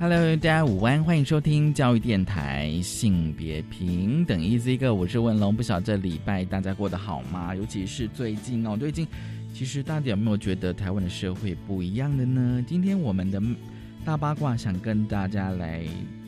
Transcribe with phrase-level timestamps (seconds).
[0.00, 5.54] Hello，大家午安，欢迎收听教育电台性别平等 Easy Go，我是文龙。
[5.54, 7.54] 不晓得这礼拜大家过得好吗？
[7.54, 9.06] 尤其是最近哦，最近
[9.54, 12.62] 其实大家有没有觉得台湾的社会不一样的呢？
[12.66, 13.40] 今天我们的
[14.04, 15.84] 大八卦想跟大家来。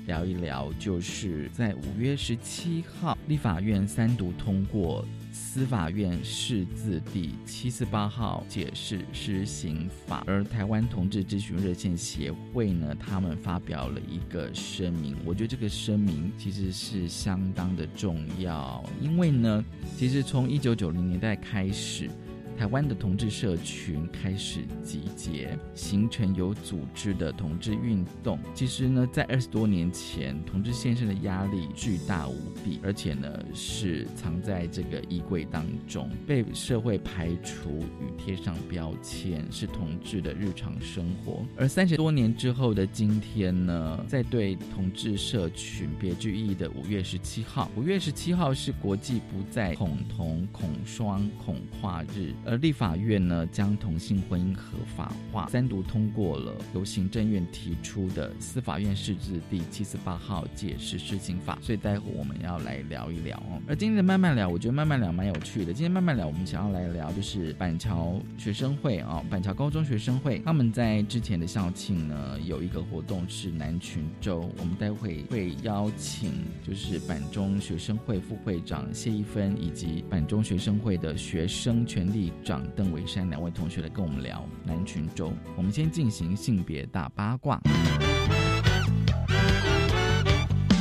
[0.07, 5.05] 聊一聊，就是在五月十七号，立法院三读通过
[5.39, 15.15] 司法院释字第七十八号解释施行法，而台湾同志咨询热线协会呢，他们发表了一个声明。
[15.27, 19.63] 我觉得这个声明其实是相当的重要，因为呢，
[19.99, 22.11] 其实从一九九零年代开始。
[22.57, 28.39] 台湾的同志社群开始集结，形成有组织的同志运动。
[28.55, 32.35] 其实呢，在二十多年前，同志先生的压力巨大无
[32.65, 41.45] 比，而且呢是藏在这个衣柜当中，被社会排除与贴上标签，是同志的日常生活。
[41.59, 52.33] 而三十多年之后的今天呢，在对同志社群别具意义的五月十七号，五月十七号是国际不再恐同、恐双、恐跨日。
[52.47, 63.61] 而立法院呢，将同性婚姻合法化，三读通过了由行政院提出的司法院释字第七十八号解释施行法，所以待会我们要来聊一聊哦。
[63.67, 65.73] 而今天的慢慢聊，我觉得慢慢聊蛮有趣的。
[65.73, 76.33] 今天慢慢聊，我们想要来聊就是板桥学生会啊，板桥高中学生会他们在之前的校庆呢，有一个活动是男群周，我们待会会邀请
[76.65, 82.33] 就是板中学生会副会长谢一芬以及板中学生会的学生权利。
[82.45, 87.61] 长邓维山两位同学来跟我们聊南群州，我们先进行性别大八卦。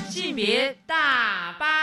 [0.09, 1.75] 性别大八。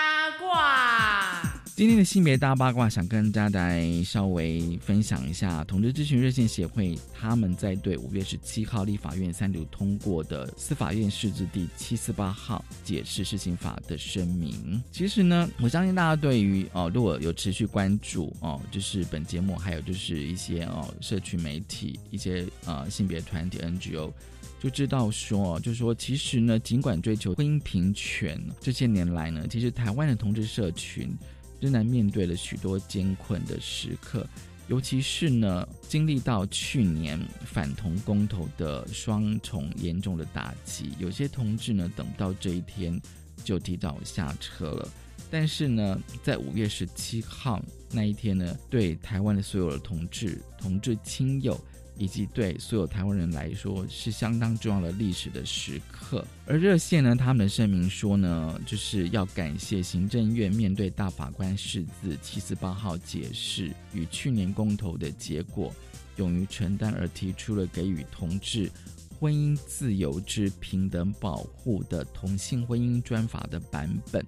[1.83, 14.81] 今天的性别大八卦，想跟大家稍微分享一下同志咨询热线协会他们在对五月十七号立法院三读通过的司法院释字第七四八号解释施行法的声明。
[14.93, 24.13] 其实呢，我相信大家对于哦，如果有持续关注哦，就是本节目，还有就是一些哦，社区媒体、一些呃性别团体 NGO，
[24.61, 31.13] 就知道说，就是说，其实呢，尽管追求婚姻平权，这些年来呢，其实台湾的同志社群。
[31.63, 34.29] 仍然面对了许多艰困的时刻，
[34.67, 43.01] 尤其是呢，经历到去年反同公投的双重严重的打击，有些同志呢，等到这一天
[43.45, 44.89] 就提早下车了。
[45.31, 47.63] 但是呢，在五月十七号
[47.93, 51.59] 那一天呢，对台湾的所有的同志、同志亲友。
[51.97, 56.25] 以及对所有台湾人来说是相当重要的历史的时刻。
[56.47, 65.73] 而热线呢，他们声明说呢，就是要感谢行政院面对大法官释字七四八号解释与去年公投的结果，
[66.17, 68.71] 勇于承担而提出了给予同志
[69.19, 74.25] 婚姻自由之平等保护的同性婚姻专法的版本。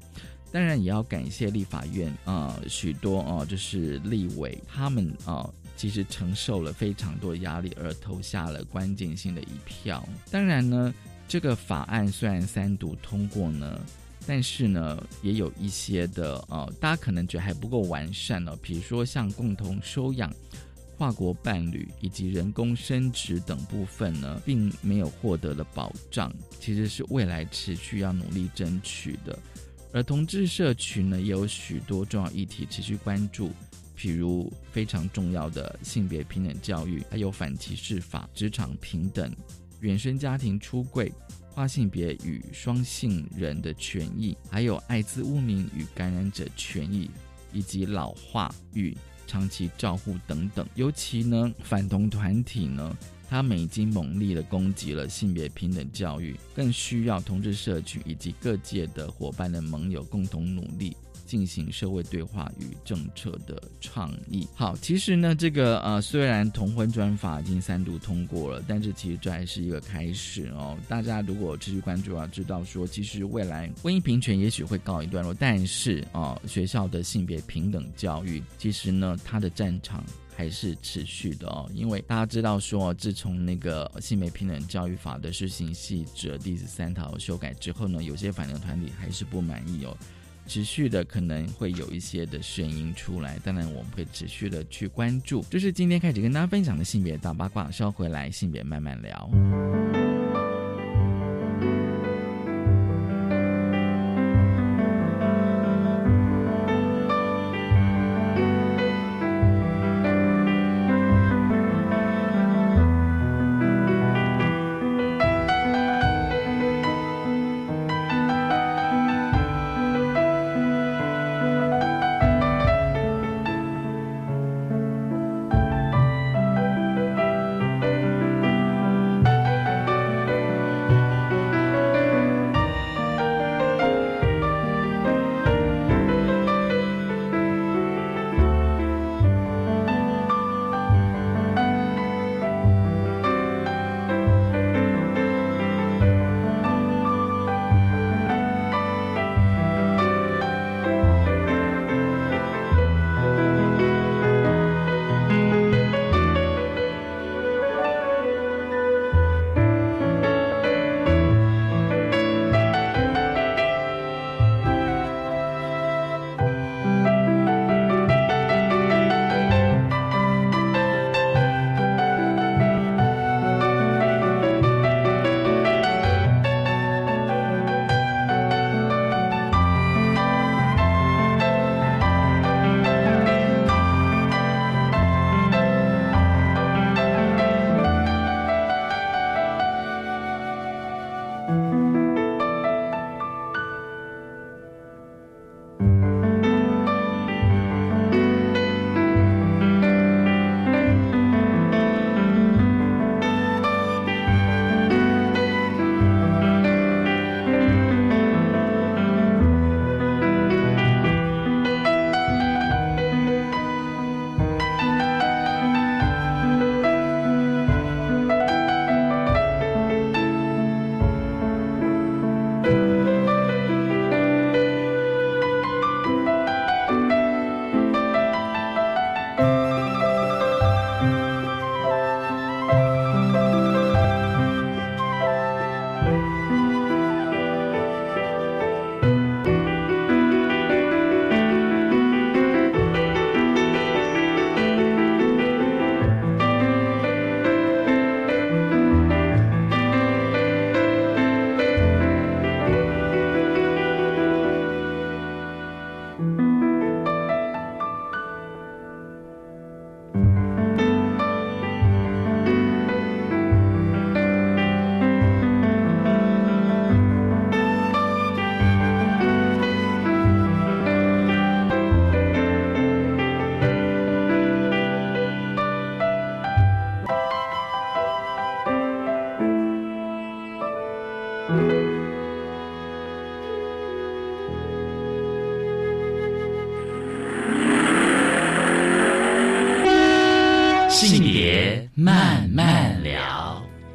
[0.52, 5.50] 当然，也要感谢立法院啊，许多啊，就是立委他们啊。
[5.76, 10.06] 其实承受了非常多压力，而投下了关键性的一票。
[10.30, 10.94] 当然呢，
[11.26, 13.80] 这个法案虽然三读通过呢，
[14.26, 18.56] 但是呢，也有一些的呃，大家可能觉得还不够完善哦。
[18.62, 20.32] 比如说像共同收养、
[20.96, 29.38] 跨国伴侣以及人工生殖等部分呢，并没有获得的保障，其实是未来持续要努力争取的。
[29.92, 33.50] 而同志社群呢，也有许多重要议题持续关注。
[34.04, 39.34] 譬如非常重要的性别平等教育，还有反歧视法、职场平等、
[39.80, 41.10] 原生家庭出柜、
[41.54, 47.10] 跨性别与双性人的权益，还有艾滋污名与感染者权益，
[47.50, 48.94] 以及老化与
[49.26, 50.68] 长期照护等等。
[50.74, 52.94] 尤其呢，反同团体呢，
[53.26, 60.94] 他们已经猛烈的攻击了性别平等教育，更需要同志社群以及各界的伙伴的盟友共同努力。
[61.34, 64.46] 进行社会对话与政策的倡议。
[64.54, 70.78] 好，其实呢，这个呃，虽然同婚专法已经三度通过了，但是其实这还是一个开始哦。
[70.88, 80.04] 大家如果持续关注啊，知道说，其实未来婚姻平权也许会告一段落，但是啊，学校的性别平等教育，其实呢，它的战场。
[80.36, 81.70] 还是持续的哦。
[81.72, 89.96] 因为大家知道说，自从那个性别平等教育法的施行细则第十三条修改之后呢，有些反流团体还是不满意哦。
[90.46, 95.42] 持续的可能会有一些的声音出来，当然我们会持续的去关注。
[95.50, 100.03] 就是今天开始跟大家分享的性别大八卦，稍回来性别慢慢聊。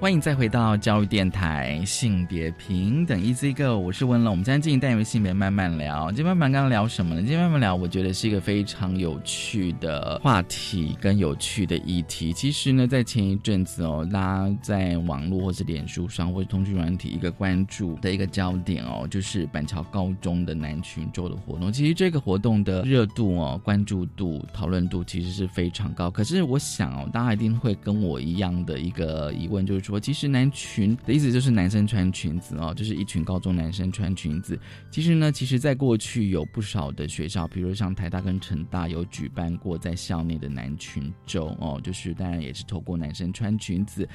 [0.10, 4.32] 欢迎再回到教育电台性别平等 Easy Go，我是温龙。
[4.32, 6.08] 我们今天进行单元性别慢慢聊。
[6.08, 7.22] 今天慢慢刚刚聊什么呢？
[7.22, 12.34] 今天慢慢聊，我觉得是一个非常有趣的话题跟有趣的议题。
[12.34, 21.72] 其实呢，在前一阵子哦，大家在网络或是脸书上或者通讯软体一个关注的一个焦点哦，就是板桥高中的男群周的活动。
[21.72, 26.10] 其实这个活动的热度哦、关注度、讨论度其实是非常高。
[26.10, 29.99] 可是我想哦，大家一定会跟我一样的一个疑问，就是说。
[30.00, 34.60] 其实男裙的意思就是男生穿裙子哦，就是一群高中男生穿裙子。
[34.90, 44.08] 其实呢，其实在过去有不少的学校，比如像台大跟成大有举办过在校内的男裙周哦，就是当然也是透过男生穿裙子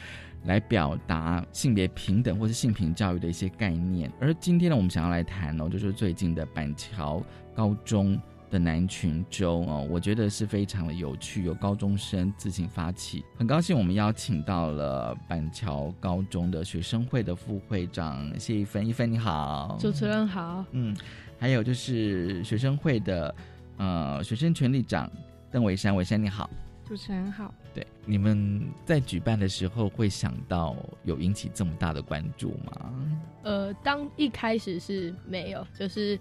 [0.45, 4.11] 来表达性别平等或是性平教育的一些概念。
[4.21, 7.23] 而今天呢，我们想要来谈哦，就是最近的板桥
[7.55, 8.21] 高中。
[8.54, 20.96] 的南群洲哦，我觉得是非常的有趣，由高中生自行发起，很高兴我们邀请到了板桥高中的学生会的副会长谢一芬，一芬你好，主持人好，嗯，
[21.37, 23.34] 还有就是学生会的
[23.76, 25.11] 呃学生权利长
[25.50, 26.49] 邓伟山，伟山你好，
[26.87, 32.94] 主持人好，对，你们在举办的时候会想到有引起这么大的关注吗？
[33.42, 36.16] 呃，当一开始是没有，就是。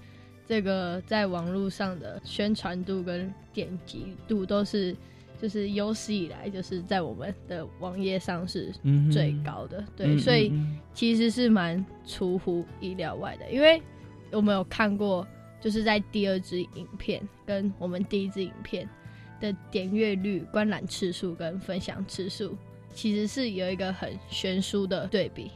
[0.48, 4.96] 这个在网络上的宣传度跟点击度都是，
[5.42, 10.52] 就是有史以来就是在我们的网页上是嗯最高的，对，嗯所以
[10.94, 13.82] 其实是蛮出乎意料外的，因为
[14.32, 15.26] 我们有看过，
[15.62, 18.88] 就是在第二支影片跟我们第一支影片
[19.40, 22.58] 的点阅率、观览次数跟分享次数，
[22.94, 25.52] 其实是有一个很悬殊的对比。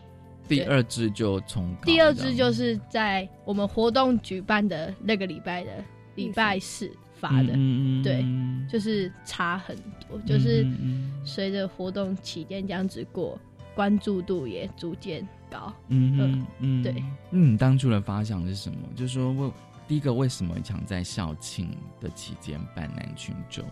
[0.47, 5.71] 第二支就冲高第二支就是在我们活动举办的那个礼拜的
[6.15, 9.75] 礼拜四发的，嗯对嗯就是差很
[10.07, 10.65] 多，就是
[11.23, 13.39] 随着活动期间这样子过，
[13.75, 15.73] 关注度也逐渐高。
[15.87, 17.03] 嗯嗯嗯，对。
[17.29, 18.77] 那你当初的发想是什么？
[18.95, 19.51] 就是说为
[19.87, 23.63] 第一个为什么想在校庆的期间办男群周？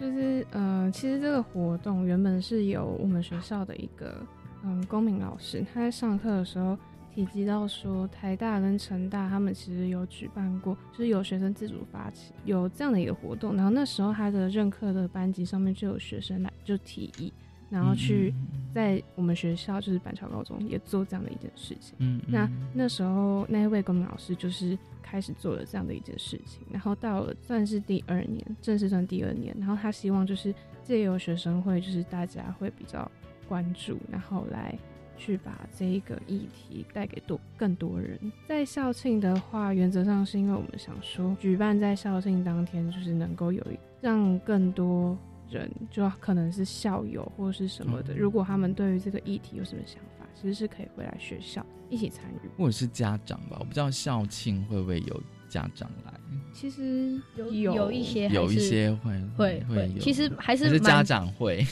[0.00, 4.24] 就是呃，其实这个活动原本是由我们学校的一个
[4.64, 6.76] 嗯公民老师，他在上课的时候
[7.14, 17.32] 提及到说，台大跟成大他们其实有举办过，就是有学生自主发起有这样的一个活动，然后那时候他的任课的班级上面就有学生来就提议，
[17.70, 18.32] 然后去
[18.74, 21.94] 在我们学校就是板桥高中也做这样的一件事情。
[21.98, 33.10] 嗯，嗯那那时候那一位公民老师就是开始做了这样的一件事情，然后到了算是第二年，正式算第二年，然后他希望就是借由学生会，就是大家会比较
[33.48, 34.78] 关注，然后来
[35.16, 38.18] 去把这一个议题带给多更多人。
[38.46, 45.16] 在校庆的话，原则上是因为我们想说，举办在校庆当天，就是能够有一让更多。
[45.50, 52.48] 人就可能是校友或是什么的，嗯如果他们对于这个议题有什么想法，其实是可以回来学校一起参与。
[52.58, 56.12] 或者是家长吧，我不知道校庆会不会有家长来，
[56.52, 61.64] 其实有有有一些有一些会会会有，其实还是家长会，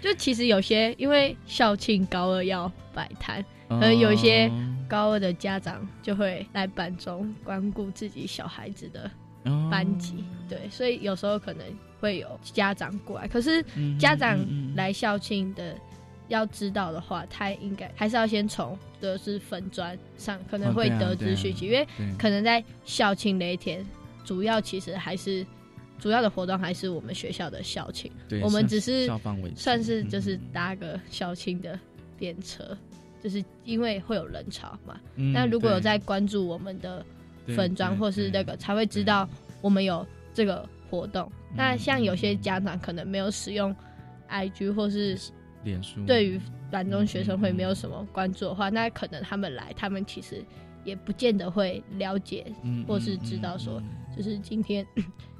[0.00, 9.10] 就其实有些因为校庆高二要摆摊，可能有一些哦高二的家长就会来班中光顾自己小孩子的
[9.44, 11.64] 哦班级，对，所以有时候可能
[12.00, 14.38] 会有家长过来，可是嗯家长
[14.74, 15.74] 来校庆的。
[16.28, 21.88] 要知道的话，他应该还是要先从的是粉砖上可能会得知讯息，因为
[22.18, 23.82] 可能在校庆那一天，
[24.26, 25.42] 主要其实还是
[25.98, 28.10] 主要的活动还是我们学校的校庆，
[28.42, 29.10] 我们只是
[29.54, 31.78] 算是就是嗯搭个校庆的
[32.16, 32.76] 便车，
[33.22, 34.98] 就是因为会有人潮嘛。
[35.16, 37.04] 嗯那如果有在关注我们的
[37.48, 39.28] 粉砖或是那个，才会知道
[39.60, 41.30] 我们有这个活动。
[41.56, 43.74] 那像有些家长可能没有使用
[44.28, 45.18] IG 或是
[45.64, 46.04] 脸书。
[46.06, 46.40] 对于
[46.70, 47.56] 板中学生会嗯。
[47.56, 50.44] 没有什么关注的话，那可能他们来，他们其实
[50.84, 53.82] 也不见得会了解，嗯或是知道说
[54.16, 54.86] 就是今天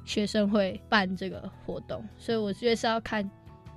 [0.09, 3.29] 学生会办这个活动，所以我觉得是要看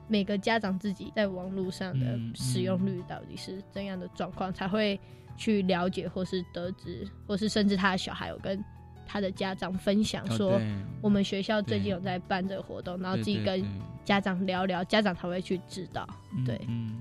[0.09, 4.99] 每个家长自己在网络上的嗯使用率到底是怎样的状况，才会
[5.37, 8.65] 去了解或是得知，或是甚至他的小孩有跟
[9.07, 10.59] 他的家长分享说，
[11.03, 13.63] 我们学校最近有在办这个活动，然后自己跟
[14.03, 16.09] 家长聊聊，家长才会去知道。
[16.35, 16.97] 嗯对嗯，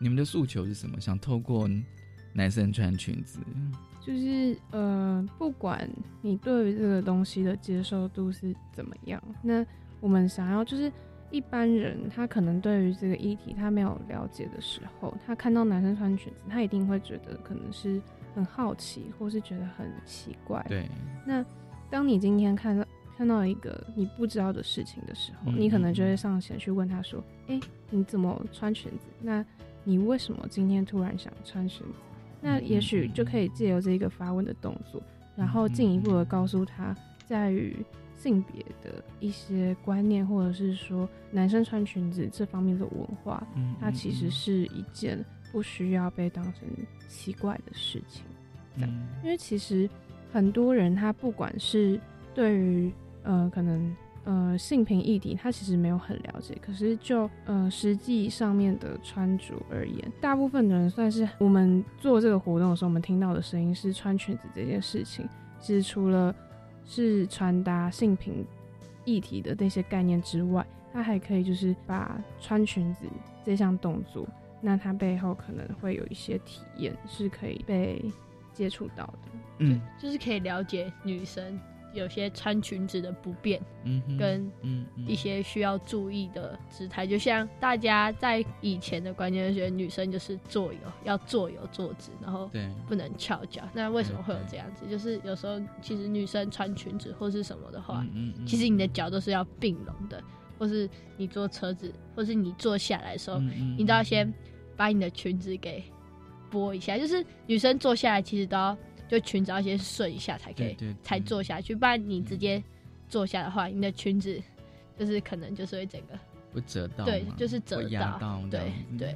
[0.00, 0.98] 你们的诉求是什么？
[0.98, 1.68] 想透过
[2.32, 3.38] 男生穿裙子，
[4.04, 5.88] 就是呃，不管
[6.20, 9.64] 你对于这个东西的接受度是怎么样，那
[10.00, 10.90] 我们想要就是
[11.30, 18.02] 一般人他可能对于这个议题他没有了解的时候，他看到男生穿裙子，他一定会觉得可能是
[18.34, 20.64] 很好奇，或是觉得很奇怪。
[20.68, 20.88] 对，
[21.24, 21.44] 那
[21.88, 22.84] 当你今天看到
[23.16, 29.06] 看到一个你不知道的事情的时候，嗯你可能就会上前去问他说：“哎、你怎么穿裙子？
[29.20, 29.44] 那
[29.84, 31.94] 你为什么今天突然想穿裙子？”
[32.42, 35.00] 那也许就可以借由这个发问的动作，
[35.36, 36.94] 然后进一步的告诉他，
[37.24, 37.76] 在于
[38.16, 46.68] 性别的一些观念，或者是说男生穿裙子这方面的文化，嗯它其实是一件不需要被当成
[47.08, 48.24] 奇怪的事情。
[48.76, 48.90] 这样。
[48.90, 49.88] 嗯因为其实
[50.32, 51.98] 很多人他不管是
[52.34, 53.94] 对于呃可能
[54.24, 66.34] 呃性平议题，他其实没有很了解，可是就呃实际上面的穿着而言，大部分的人算是我们做这个活动的时候，我们听到的声音是穿裙子这件事情，其实除了
[66.84, 68.44] 是传达性平
[69.04, 73.06] 议题的那些概念之外，它还可以就是把穿裙子
[73.44, 74.26] 这项动作，
[74.60, 78.04] 那它背后可能会有一些体验是可以被
[78.52, 79.18] 接触到的。
[79.58, 81.58] 嗯就是可以了解女生
[81.92, 87.06] 有些穿裙子的不便，嗯跟嗯嗯一些需要注意的姿态。
[87.06, 93.62] 就像大家在以前的观念就觉得女生就是坐有要坐有坐直，然后对不能翘脚。
[93.72, 94.86] 那为什么会有这样子？
[94.90, 100.22] 就是有时候其实女生穿裙子或是什么的话，嗯嗯其实你的脚都是要并拢的，
[100.58, 104.32] 或是你坐车子，或是你坐下来的时候，嗯你都要先
[104.76, 105.82] 把你的裙子给
[106.50, 106.96] 拨一下。
[106.98, 108.76] 就是女生坐下来，其实都要
[109.12, 112.62] 就裙子要先顺一下才可以才坐下去，不然你直接
[113.10, 114.42] 坐下的话，你的裙子
[114.98, 116.18] 就是可能就是会整个
[116.50, 119.14] 不折到对，就是折到对对。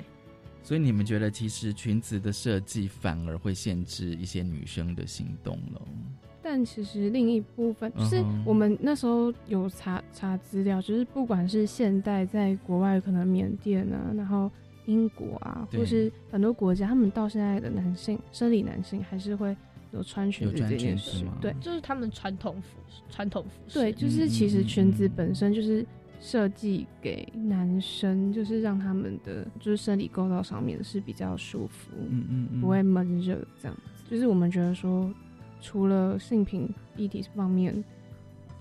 [0.62, 5.81] 所以你们觉得，其实裙子的设计反而会限制一些女生的行动了。
[6.43, 14.50] 但其实另一部分就是我们那时候有查查资料，就是不管是现代在国外，可能缅甸啊，然后
[14.85, 19.57] 英国啊，或是很多国家，他们到现在的男性生理男性还是会
[19.97, 21.37] 有穿裙子这件事吗。
[21.41, 22.79] 对就是他们传统服
[23.11, 23.79] 传统服饰。
[23.79, 25.85] 对，就是嗯其实嗯裙子嗯本身就是
[26.21, 33.83] 设计给男生，就是让他们的就是生理构造上面是比较舒服，嗯嗯嗯，不会闷热这样子。
[34.11, 35.12] 就是我们觉得说，
[35.61, 37.85] 除了性平议题方面，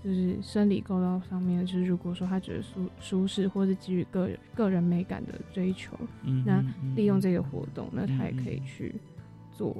[0.04, 6.62] 就是生理构造上面，就是如果说他觉得舒舒适，或是基于个人个人美感的追求，嗯那
[6.94, 8.94] 利用这个活动，那他也可以去
[9.50, 9.74] 做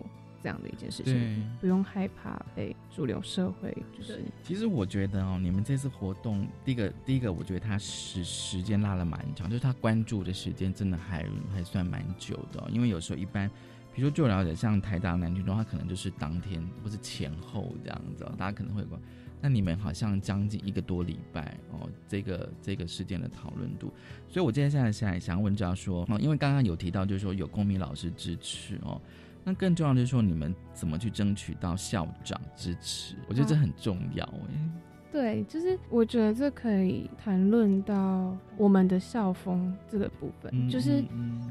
[0.47, 12.61] 这样的一件事情，不用害怕被主流社会就是其实我觉得哦，你们这次活动，第一个第一个，我觉得它时时间拉了蛮长，就是他关注的时间真的还还算蛮久的。
[12.61, 13.51] 哦、因为有时候一般，
[13.93, 19.01] 比如说据我了解，像台大男军中，他可能就是当天或是前后这样子、哦，大家可能会关。
[19.41, 23.93] 那你们好像将近一个多礼拜哦，这个这个事件的讨论度，
[24.29, 29.01] 所以我接下来想想问，知道说哦，因为刚刚有提到，就是说有公民老师支持哦，
[29.49, 33.15] 那更重要的就是说，你们怎么去争取到校长支持？
[33.29, 34.71] 我觉得这很重要哎。
[35.13, 41.03] 对，就是我觉得这可以谈论到我们的校风这个部分，嗯就是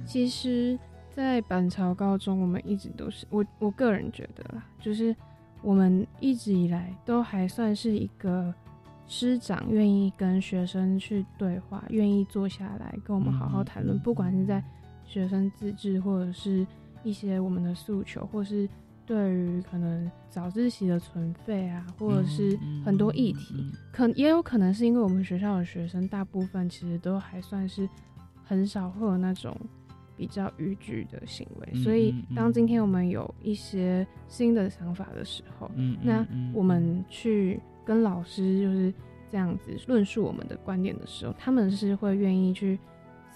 [0.05, 0.77] 其实，
[1.09, 5.15] 在板桥高中，我们一直都是我我个人觉得啦，就是
[5.63, 8.53] 我们一直以来都还算是一个
[9.07, 14.61] 师长愿意跟学生去对话，愿意坐下来跟我们好好谈论，不管是在
[15.05, 16.67] 学生自治或者是
[17.05, 18.67] 一些我们的诉求，或是
[19.05, 23.71] 对于可能早自习的存废啊，或者是很多议题，嗯。
[23.93, 27.87] 可也有可能是因为我们学校的学生大部分其实都还算是
[28.43, 29.55] 很少会有那种
[30.17, 38.93] 比较逾矩的行为，嗯所以当今天我们有一些新的想法的时候，嗯那嗯我们去跟老师就是
[39.29, 42.79] 这样子论述我们的观点的时候，他们是会愿意去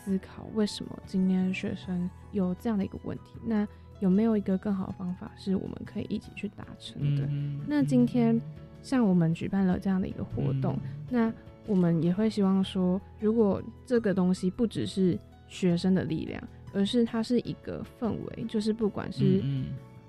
[0.03, 3.67] 思考为什么今天学生有这样的一个问题，那
[3.99, 7.25] 有没有一个更好的方法是我们可以一起去达成的？
[7.29, 8.39] 嗯那今天
[8.81, 10.77] 像我们举办了这样的一个活动，
[11.09, 11.31] 那
[11.67, 16.41] 我们也会希望说，如果这个东西不只是学生的力量，
[16.73, 19.65] 而是它是一个氛围，就是不管是、嗯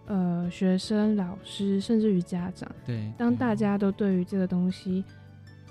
[0.07, 5.05] 呃学生、老师，甚至于家长，对，当大家都对于这个东西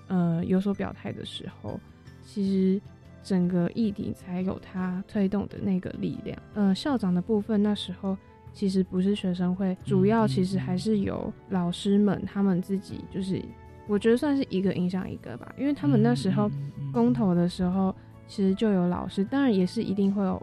[0.08, 1.79] 呃有所表态的时候，
[2.23, 2.82] 其实
[3.30, 6.36] 整个议题才有它推动的那个力量。
[6.56, 8.18] 呃，校长的部分那时候
[8.52, 13.39] 其实不是学生会，主要其实还是由老师们他们自己，就是
[13.88, 16.50] 我觉得算是一个影响一个吧，因为他们那时候
[16.92, 17.94] 公投的时候，
[18.28, 20.42] 其实就有老师，当然也是一定会有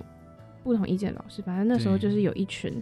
[0.62, 2.80] 不同意见的老师，反正那时候就是有一群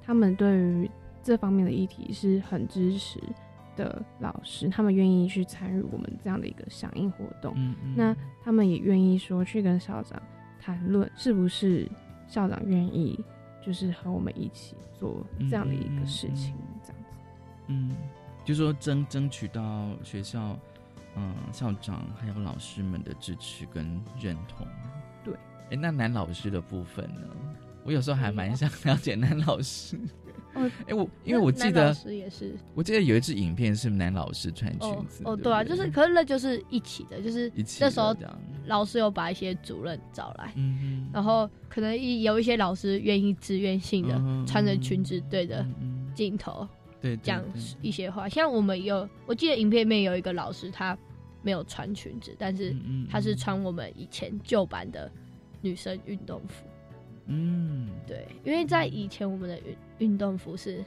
[0.00, 0.88] 他们对于
[1.24, 3.18] 这方面的议题是很支持
[3.76, 7.54] 的老师，他们愿意去参与我们这样的一个响应活动。
[7.56, 10.20] 嗯那他们也愿意说去跟校长
[10.60, 11.90] 谈论，是不是
[12.28, 13.18] 校长愿意
[13.64, 17.18] 就是和我们一起做这样的一个事情，这样子。
[17.68, 17.96] 嗯，
[18.44, 20.58] 就说争争取到学校，
[21.16, 24.66] 嗯、校长还有老师们的支持跟认同。
[25.22, 25.34] 对，
[25.70, 27.20] 哎，那男老师的部分呢？
[27.82, 29.98] 我有时候还蛮想了解男老师。
[30.54, 32.54] 哦，哎，我因为我记男老得，师也是。
[32.74, 35.22] 我记得有一支影片是男老师穿裙哦子。
[35.24, 38.14] 哦，对对啊，就是可是那就是一起的，就是一起那时候
[38.66, 45.64] 老师有把一些主任找来，嗯然后可能一有一些老师愿意自愿性的嗯穿着裙子对着
[46.14, 46.66] 镜头
[47.00, 47.42] 对对讲
[47.80, 50.96] 一些话，像我们有，我记得影片里面有一个老师他
[51.42, 52.74] 没有穿裙子，但是
[53.08, 55.10] 他是穿我们以前旧版的
[55.62, 56.66] 女生运动服。
[57.26, 57.88] 嗯。
[58.06, 60.84] 对，因为在以前我们的运运动服是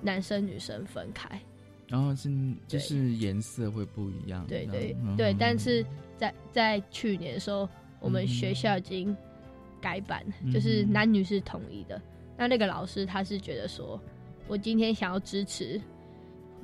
[0.00, 1.40] 男生女生分开，
[1.88, 2.30] 然后是
[2.66, 4.44] 就是颜色会不一样。
[4.46, 7.68] 对对对，但嗯是在在去年的时候，
[8.00, 9.16] 我们嗯学校已经
[9.80, 12.00] 改版，嗯就是男女是统一的。
[12.36, 14.00] 那那个老师他是觉得说，
[14.48, 15.80] 我今天想要支持，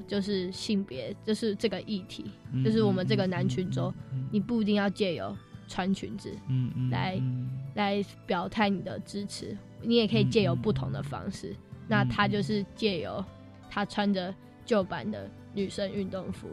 [0.09, 4.29] 就是性别，就是这个议题，嗯就是我们这个男群中，嗯。
[4.33, 5.37] 你不一定要借由
[5.69, 11.55] 穿裙子嗯嗯来嗯来表态你的支持，你也可以借由不同的方式。
[11.89, 13.25] 那他就是借由
[13.69, 14.33] 他穿着
[14.65, 16.49] 旧版的女生运动服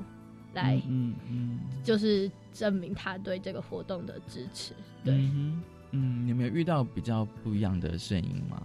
[0.54, 4.74] 来，嗯嗯就是证明他对这个活动的支持。
[5.04, 8.62] 对，嗯哼嗯，你们有遇到比较不一样的声音吗？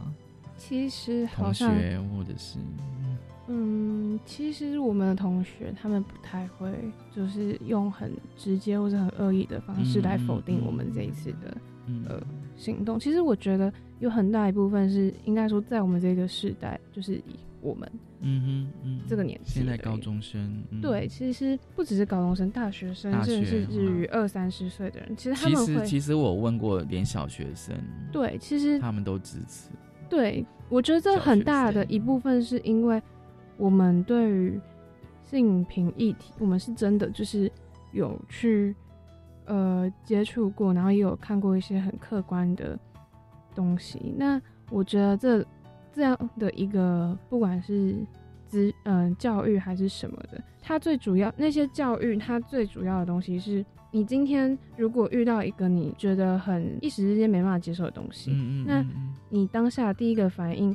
[0.57, 6.73] 其实好同像学或者是嗯，嗯，其实我们的同学他们不太会，
[7.15, 12.23] 就是用很直接或者很恶意的方式来否定我们这一次的嗯呃
[12.57, 12.99] 行动。
[12.99, 27.75] 其实我觉得有很大一部分是应该说，在我们这个时代，就是以我们嗯哼嗯，这个年纪现在高中生，嗯对，其实不只是高中生、大学生，甚至是至于二三十岁的人，其实他们会实其实我问过，连小学生，
[28.11, 29.71] 对，其实他们都支持。
[30.09, 33.01] 对，我觉得这很大的一部分是因为
[33.57, 34.61] 我们对于
[35.23, 37.51] 性平议题，我们是真的就是
[37.93, 38.75] 有去
[39.53, 42.79] 呃接触过，然后也有看过一些很客观的
[43.55, 44.15] 东西。
[44.17, 45.45] 那我觉得这
[45.93, 47.95] 这样的一个不管是
[48.49, 53.65] 资嗯、教育还是什么的，它最主要那些教育，它最主要的东西是。
[53.95, 58.87] 你今天如果遇到一个你觉得很一时之间没办法接受的东西，嗯嗯，那
[59.29, 60.75] 你当下第一个反应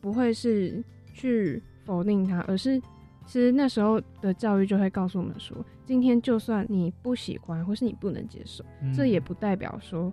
[0.00, 2.80] 不会是去否定它，而是
[3.26, 10.12] 其实那时候的教育就会告诉我们说，今天就算你不喜欢或是你不能接受，嗯这也不代表说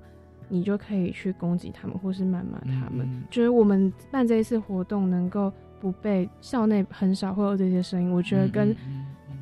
[0.50, 3.06] 你就可以去攻击他们或是谩骂他们。
[3.06, 8.76] 嗯嗯觉得我们办这一次活动能够不被校内很少会有这些声音，我觉得跟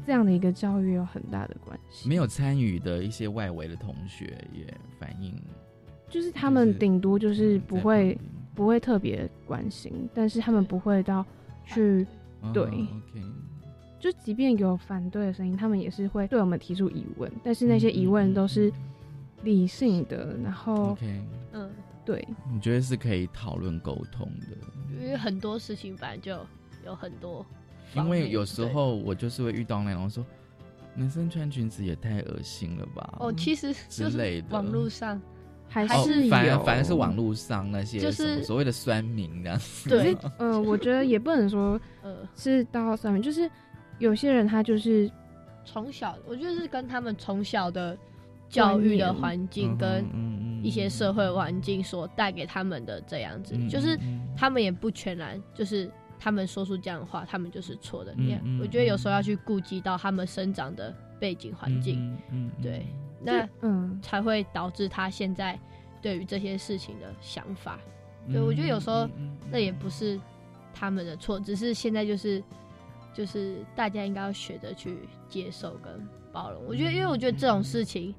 [0.05, 2.09] 这样的一个教育有很大的关系。
[2.09, 4.65] 没有参与的一些外围的同学也
[4.99, 5.33] 反映，
[6.09, 8.19] 就是他们顶多就是不会
[8.53, 11.25] 不会特别关心，但是他们不会到
[11.65, 12.05] 去。
[12.51, 12.63] 对
[14.01, 18.73] 就即便有反对的声音，他们也是会对我们提出疑问，但是那些疑问都是
[19.43, 21.21] 理性的，然后 OK，
[21.53, 21.69] 嗯，
[22.03, 24.47] 对你觉得是可以讨论沟通的？
[24.99, 26.31] 因为很多事情本来就
[26.85, 27.45] 有很多
[27.95, 30.25] 因，为有时候我就是会遇到那种说，
[30.95, 33.17] 男生穿裙子也太恶心了吧？
[33.19, 35.21] 哦，其实是之类的网络上
[35.69, 39.89] 还哦是有，反而反而是网络上那些就是所谓的酸民这样子。
[39.89, 43.49] 对，嗯、我觉得也不能说呃， 是到酸民，就是
[44.01, 45.09] 有些人他就是
[45.63, 47.97] 从小我觉得是跟他们从小的
[48.49, 53.97] 教育的环境跟跟一些社会环境所带给他们的这样子，嗯就是
[54.35, 58.13] 他们也不全然就是他们说出这样的话，他们就是错的。
[58.17, 62.85] 你看，嗯嗯我觉得有时候要去顾及到他们生长的背景环境，嗯，嗯嗯对，
[63.21, 63.99] 那嗯。
[64.01, 65.57] 才会导致他现在
[66.01, 67.79] 对于这些事情的想法。
[68.27, 69.09] 嗯对我觉得有时候
[69.49, 70.19] 那也不是
[70.73, 72.43] 他们的错，只是现在就是
[73.13, 74.97] 就是大家应该要学着去
[75.29, 75.91] 接受跟
[76.31, 76.61] 包容。
[76.65, 78.13] 我觉得，因为我觉得这种事情，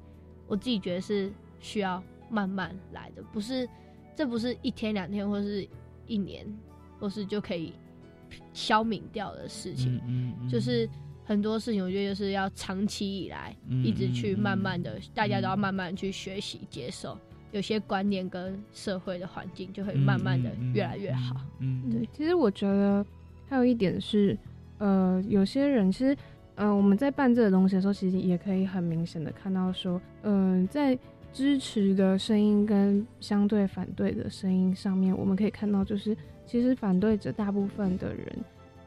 [0.47, 3.67] 我自己觉得是需要慢慢来的，不是
[4.15, 5.67] 这不是一天两天或是
[6.07, 6.45] 一年
[6.99, 7.73] 或是就可以
[8.53, 10.89] 消泯掉的事情，嗯嗯就是
[11.25, 17.17] 很多事情，我觉得就是要长期以来嗯一直去慢慢的，大家都要慢慢去学习接受。
[17.51, 21.35] 有些观念跟社会的环境就会慢慢的越来越好。
[21.59, 23.05] 嗯，嗯对，其实我觉得
[23.47, 24.35] 还有一点是，
[24.83, 26.17] 呃，有些人其实，
[26.55, 30.99] 呃，我们在办这个东西的时候，其实也可以很明显的看到说，嗯、在
[31.31, 36.13] 支持的声音跟相对反对的声音上面，我们可以看到，就是
[36.45, 38.27] 其实反对者大部分的人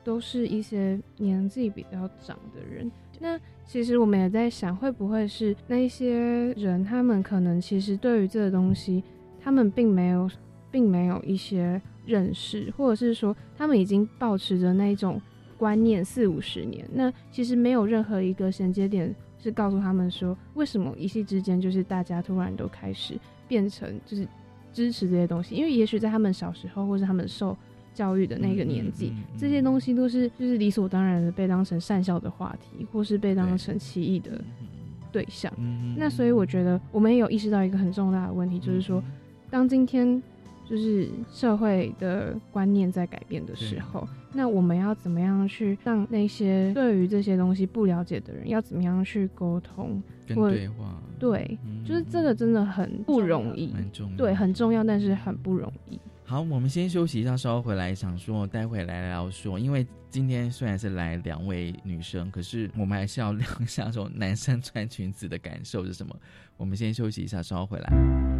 [0.05, 2.93] 都是一些年纪比较长的人。
[3.19, 6.19] 那其实我们也在想，会不会是那一些
[6.59, 9.03] 人，他们可能其实对于这个东西，
[9.41, 10.29] 他们并没有，
[10.71, 15.19] 并没有一些认识，或者是说他们已经保持着那种
[15.59, 24.27] 观念四五十年，那其实没有任何一个衔接点是告诉他们说，为什么一夕之间就是大家突然都开始变成就是
[24.73, 27.57] 支持这些东西，因为也许在他们小时候或是他们受
[27.95, 34.39] 教育的那个年纪，嗯嗯嗯这些东西都是就是理所当然的被当成善笑的话题，或是被当成奇异的
[35.11, 35.51] 对象。
[35.57, 39.03] 嗯那所以我觉得我们也有意识到一个很重大的问题，就是说，
[39.49, 40.23] 当今天
[40.69, 44.07] 就是社会的观念在改变的时候，
[44.37, 50.03] 那我们要怎么样去让那些对于这些东西不了解的人，要怎么样去沟通？
[50.27, 55.99] 跟或对话，对，嗯就是这个真的很不容易，蛮重要，对，很重要，但是很不容易。
[56.25, 66.15] 好，我们先休息一下，稍后回来想说，待会来聊说，因为今天虽然是来两位女生，可是我们还是要 聊一下说男生穿裙子的感受是什么。
[66.57, 68.36] 我们先休息一下，稍后回来。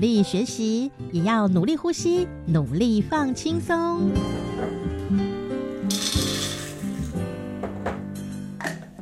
[0.00, 4.10] 力学习，也要努力呼吸，努力放轻松。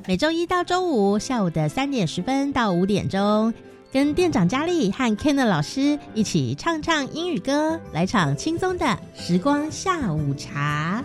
[0.09, 3.55] 每周一到周五下午的三点十分到五点钟，
[3.93, 11.05] 跟店长佳丽和 Ken 老师一起唱唱英语歌，来场轻松的时光下午茶。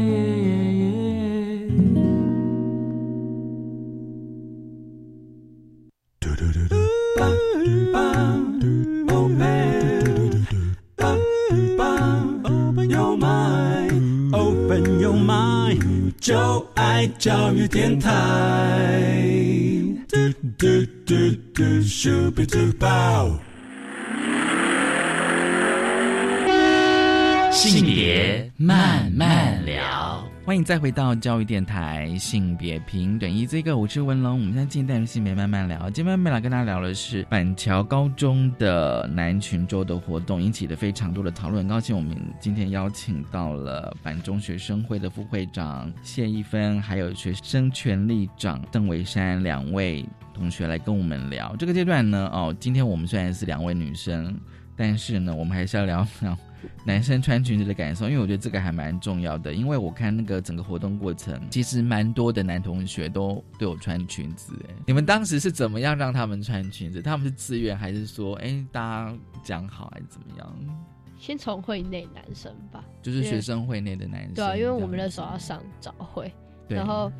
[16.21, 18.11] 就爱教育电台。
[20.07, 20.17] 嘟
[20.55, 20.67] 嘟
[21.03, 21.15] 嘟
[21.51, 23.39] 嘟，Super Duper。
[27.49, 30.30] 性别慢慢聊。
[30.43, 34.33] 欢迎再回到教育电台性别平等一这个，我是文龙。
[34.33, 41.63] 我们现在进单元性别慢慢聊，今天慢慢来跟大家聊的是板桥高中的男群周的活动，引起了非常多的讨论。
[41.63, 51.55] 很高兴我们今天邀请到了板中学生会的副会长谢一芬，还有学生权利长邓维山两位同学来跟我们聊。
[51.59, 54.35] 这个阶段呢，哦，今天我们虽然是两位女生，
[54.75, 56.35] 但是呢，我们还是要聊聊。
[56.85, 59.53] 男生穿裙子的感受，因为我觉得这个还蛮重要的。
[59.53, 64.53] 因为我看那个整个活动过程，其实蛮多的男同学都都有穿裙子。
[64.69, 67.01] 哎，你们当时是怎么样让他们穿裙子？
[67.01, 70.55] 他们是自愿还是说，哎，大家讲好还是怎么样？
[71.19, 74.33] 先从会内男生吧，就是学生会内的男生。
[74.33, 76.33] 对啊，因为我们那时候要上早会，
[76.67, 77.11] 然后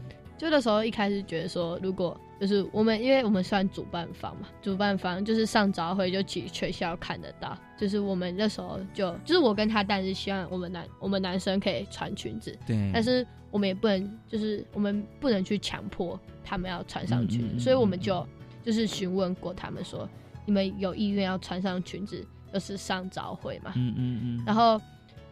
[0.42, 7.56] 就那时候一开始觉得说，如果就是我们，因为我们算主办方嘛，主办方就是上早会就去全校看得到。
[7.78, 18.28] 就是我们那时候就就是我跟他，但是希望我们男我们男生可以穿裙子，对，但是我们也不能就是我们不能去强迫他们要穿上裙子，所以我们就
[18.64, 20.10] 就是询问过他们说，
[20.44, 24.82] 你们有意愿要穿上裙子，就是上早会嘛，嗯嗯嗯，然后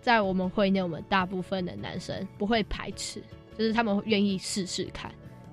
[0.03, 3.23] 在我们会内，我们大部分的男生不会排斥，
[3.59, 5.11] 就是他们愿意试试看，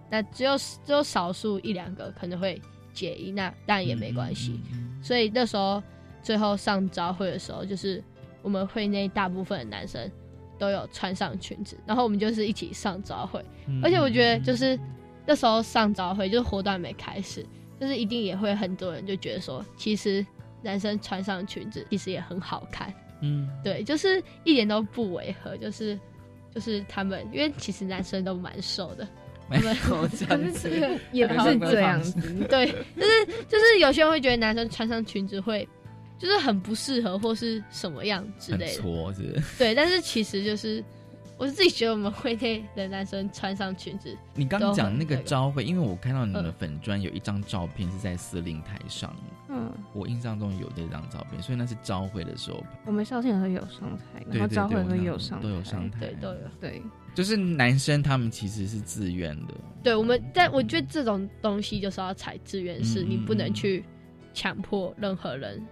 [0.08, 2.58] 那只有只有少数一两个可能会
[2.94, 4.58] 解衣，那当然也没关系，
[5.02, 5.82] 所以那时候。
[6.22, 8.02] 最后上招会的时候，就是
[8.42, 10.10] 我们会内大部分的男生
[10.58, 13.40] 都有穿上裙子，然后我们就是一起上招会。
[13.80, 14.76] 而且我觉得，就是
[15.24, 17.46] 那时候上招会，就是活动还没开始，
[17.80, 20.26] 就是一定也会很多人就觉得说，其实
[20.62, 22.92] 男生穿上裙子其实也很好看。
[23.20, 25.96] 嗯，对，就是一点都不违和，就是
[26.56, 29.06] 就是他们，因为其实男生都蛮瘦的，
[29.48, 32.20] 没有这样子，也不是这样子。
[32.50, 32.66] 对，
[32.96, 35.68] 就是就是有些人会觉得男生穿上裙子会。
[36.18, 38.80] 就是很不适合或是什么样之类的，
[39.12, 39.42] 是。
[39.58, 40.82] 对，但是其实就是
[41.38, 44.16] 我是自己觉得我们会内的男生穿上裙子。
[44.34, 49.14] 你刚讲那个招会，因为我看到你们粉砖有一张照片是在司令台上，
[49.48, 52.64] 嗯，我印象中有这张照片，所以那是招会的时候。
[52.86, 56.40] 我们校庆也会有上台，然后招会会有上，都有上台，对，都有。
[56.58, 56.82] 对，
[57.14, 59.54] 就是男生他们其实是自愿的。
[59.82, 63.84] 对，我们但我觉得这种东西就是要采自愿式，你不能去
[64.32, 65.62] 强迫任何人。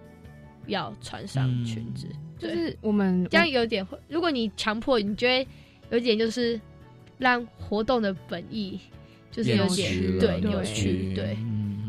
[0.67, 3.99] 要穿上裙子，就是我们这样有点会。
[4.09, 5.47] 如果你强迫，你觉得
[5.91, 6.61] 有点就是
[7.19, 8.79] 让活动的本意
[9.31, 11.37] 就是有点对扭曲，对。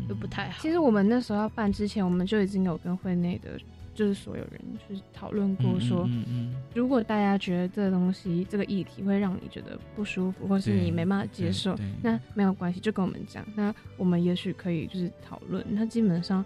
[0.07, 0.61] 就不太好。
[0.61, 3.59] 其实我们那时候要办之前，我们就已经有跟会内的，
[3.95, 13.43] 就是所有人就是讨论过说，嗯嗯如果大家觉得这个东西这个议题会让你觉得不舒服，或是你没办法接受那没有关系，就跟我们讲。
[13.55, 15.65] 那我们也许可以就是讨论。
[15.67, 16.45] 那基本上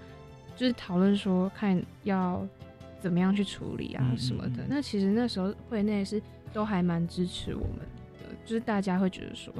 [0.55, 2.47] 就是讨论说看要
[2.99, 4.63] 怎么样去处理啊嗯什么的。
[4.63, 6.21] 嗯嗯那其实那时候会内是
[6.53, 7.79] 都还蛮支持我们
[8.19, 9.53] 的，就是大家会觉得说，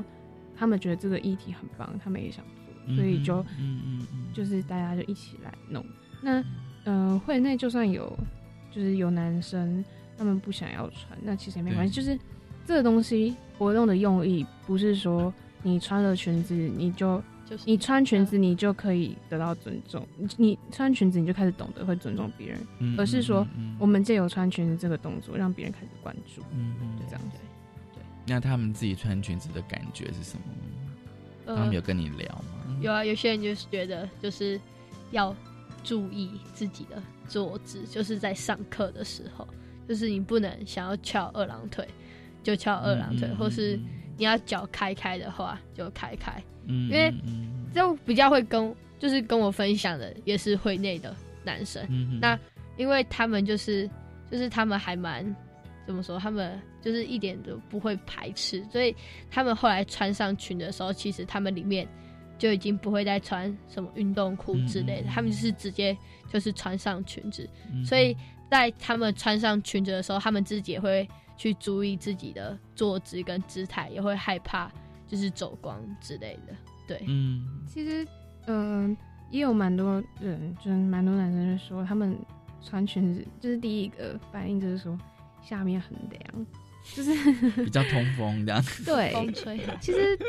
[0.55, 5.85] 他们觉得这个议题很棒，他们也想做，所以就嗯嗯嗯，就是大家就一起来弄。
[6.21, 6.43] 那
[6.83, 8.17] 呃，会内就算有
[8.71, 9.83] 就是有男生
[10.17, 11.93] 他们不想要穿，那其实也没关系。
[11.93, 12.17] 就是
[12.65, 27.37] 这个东西活动的用意不是说你穿了裙子你就就是你穿裙子你就可以得到尊重，你你穿裙子你就开始懂得会尊重别人，嗯而是说嗯嗯嗯我们借由穿裙子这个动作让别人开始关注，嗯嗯就这样子。
[28.27, 30.43] 那他们自己穿裙子的感觉是什么？
[31.45, 32.77] 呃他们有跟你聊吗？
[32.79, 34.61] 有啊，有些人就是觉得就是
[35.09, 35.35] 要
[35.83, 39.47] 注意自己的坐姿，就是在上课的时候，
[39.87, 41.87] 就是你不能想要翘二郎腿
[42.43, 43.79] 就翘二郎腿，或是
[44.19, 52.37] 你要脚开开的话就开开，嗯因为嗯就比较会跟就是跟我分享的也是会内的男生，嗯那
[52.75, 53.89] 因为他们就是
[54.29, 55.23] 就是他们还蛮
[55.87, 58.93] 怎么说，他们就是一点都不会排斥，所以
[59.31, 61.87] 他们后来穿上裙的时候，其实他们里面
[62.37, 65.97] 就已经不会再穿什么运动裤之类的，他们就是直接
[66.29, 67.85] 就是穿上裙子，嗯。
[67.85, 68.13] 所以
[68.51, 71.07] 在他们穿上裙子的时候，他们自己也会
[71.39, 74.69] 去注意自己的坐姿跟姿态，也会害怕
[75.07, 76.53] 就是走光之类的，
[76.85, 77.63] 对，嗯。
[77.65, 78.05] 其实，
[78.47, 78.95] 嗯、
[79.31, 82.13] 也有蛮多人，就是蛮多男生就说他们
[82.61, 84.99] 穿裙子，就是第一个反应就是说
[85.41, 86.45] 下面很凉，
[86.93, 87.13] 就是
[87.63, 88.61] 比较通风这样。
[88.85, 89.13] 对。
[89.13, 90.19] 风吹其实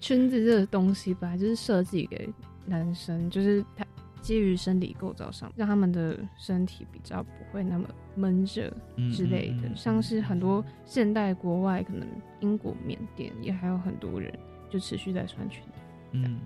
[0.00, 2.28] 裙子这个东西本来就是设计给
[2.66, 3.86] 男生，就是它
[4.22, 8.72] 基于生理构造上，让他们的身体比较不会那么闷热
[9.12, 9.56] 之类的。
[9.56, 12.08] 嗯嗯嗯像是很多现代国外，可能
[12.40, 14.32] 英国、缅甸也还有很多人
[14.70, 15.80] 就持续在穿裙子。
[16.12, 16.38] 嗯，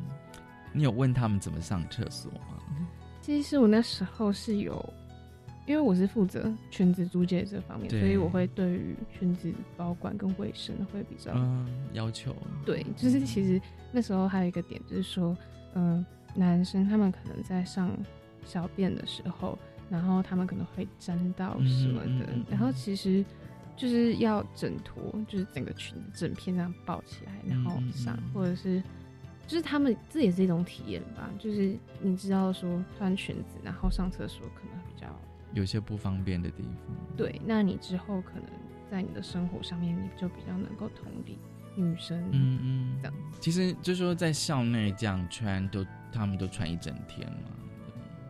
[0.72, 2.88] 你有问他们怎么上厕所吗？
[3.20, 4.92] 其实我那时候是有，
[5.66, 12.34] 因为我是负责裙子租借这方面，所以我会对于裙子保管跟卫生会比较嗯，要求
[12.64, 13.60] 对，就是其实
[13.92, 15.36] 那时候还有一个点，就是说，
[15.74, 16.06] 嗯、
[16.36, 17.90] 男生他们可能在上
[18.44, 19.58] 小便的时候，
[19.90, 23.24] 然后他们可能会沾到什么的，嗯嗯嗯嗯然后其实
[23.76, 28.82] 就是要整坨，就是整个裙子整片这样抱起来，然后上，嗯或者是。
[29.48, 35.06] 就是他们这也是一种体验吧，就是你知道说穿裙子，然后上厕所可能比较
[35.52, 36.96] 有些不方便的地方。
[37.16, 38.48] 对，那你之后可能
[38.90, 41.38] 在你的生活上面，你就比较能够同理
[41.76, 43.14] 女生，嗯嗯，这样。
[43.38, 47.50] 其实就是说在校内这样穿，都他们都穿一整天嘛，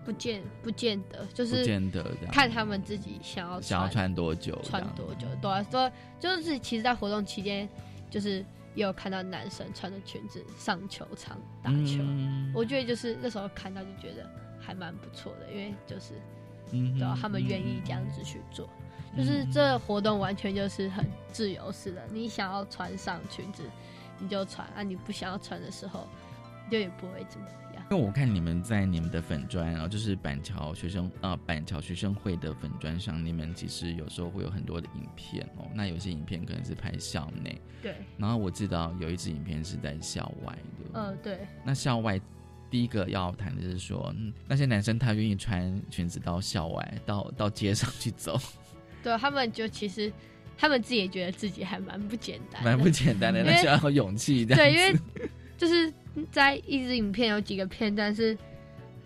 [0.05, 2.33] 不见不见得，就不是见得这样。
[2.33, 7.69] 看他们自己想要想要穿多久，穿多久，对啊，说就是其实，在活动期间，
[8.11, 8.45] 就是
[8.75, 12.53] 也有看到男生穿着裙子上球场打球，嗯。
[12.55, 14.29] 我觉得就是那时候看到就觉得
[14.61, 16.15] 还蛮不错的，因为就是
[16.73, 18.69] 嗯哼对啊，他们愿意这样子去做，
[19.15, 23.63] 嗯就是这活动完全就是很自由式的，你想要穿上裙子
[24.19, 26.07] 你就穿，啊，你不想要穿的时候，
[26.71, 27.53] 就也不会怎么样。
[27.89, 35.71] 因为我看你们在你们的粉砖啊，就是板桥学生呃板桥学生会的粉砖上，你们其实有时候会有很多的影片哦。
[35.73, 41.01] 那有些影片可能是拍校内，对，然后我知道有一支影片是在校外的。
[41.01, 42.21] 呃，对，那校外
[42.69, 48.37] 第一个要谈的是说，嗯，那些男生他愿意穿裙子到校外，到到街上去走，
[49.01, 50.13] 对他们就其实
[50.59, 55.01] 他们自己也觉得自己还蛮不简单的，蛮不简单的，那需要有勇气这样对，因为
[55.57, 55.93] 就是
[56.31, 58.37] 在一支影片有几个片段是，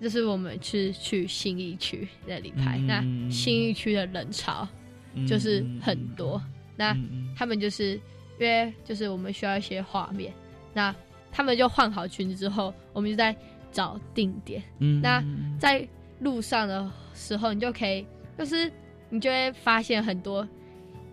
[0.01, 4.67] 就是我们是去新义区那里拍，嗯那新义区的人潮
[5.15, 6.43] 嗯就是很多，
[6.77, 7.33] 那嗯。
[7.37, 7.93] 他们就是
[8.39, 10.33] 因为就是我们需要一些画面，
[10.74, 10.95] 那
[11.33, 13.35] 他们就换好裙子之后，我们就在
[13.72, 15.01] 找定点，嗯。
[15.01, 15.24] 那
[15.59, 15.87] 在
[16.18, 18.05] 路上的时候，你就可以
[18.37, 18.70] 就是
[19.09, 20.47] 你就会发现很多。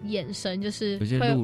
[0.04, 1.36] 眼神就是会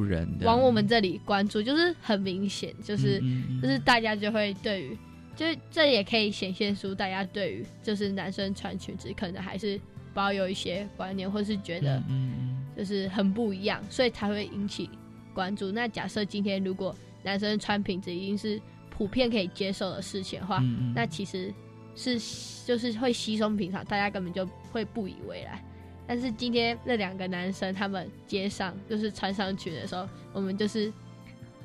[0.41, 3.19] 往我们这里关注，就是很明显，就是、
[3.61, 4.97] 就是大家就会对于，
[5.35, 9.79] 就是这也可以显现出大家对于就是男生穿裙子可能还是
[10.13, 14.89] 保有一些观念，或是觉得嗯就是很不一样，所以才会引起
[15.33, 15.71] 关注。
[15.71, 21.53] 那假设今天如果男生穿裙子已经是普遍可以接受的事情的话，那其实
[21.95, 22.19] 是
[22.65, 25.59] 就是会稀松平常，大家根本就会不以为然。
[26.07, 30.91] 但是今天那两个男生他们街上就是穿上裙的时候，我们就是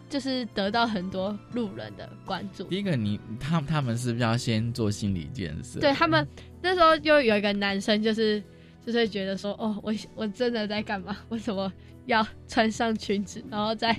[0.09, 2.65] 就是得到很多路人的关注。
[2.65, 5.81] 第一个你他他们是不是要先做心理建设？
[5.81, 6.27] 对他们
[6.63, 8.43] 那时候就有一个男生，就是
[8.87, 11.17] 就是会觉得说，哦，我我真的在干嘛？
[11.29, 11.71] 为什么
[12.07, 13.95] 要穿上裙子，然后在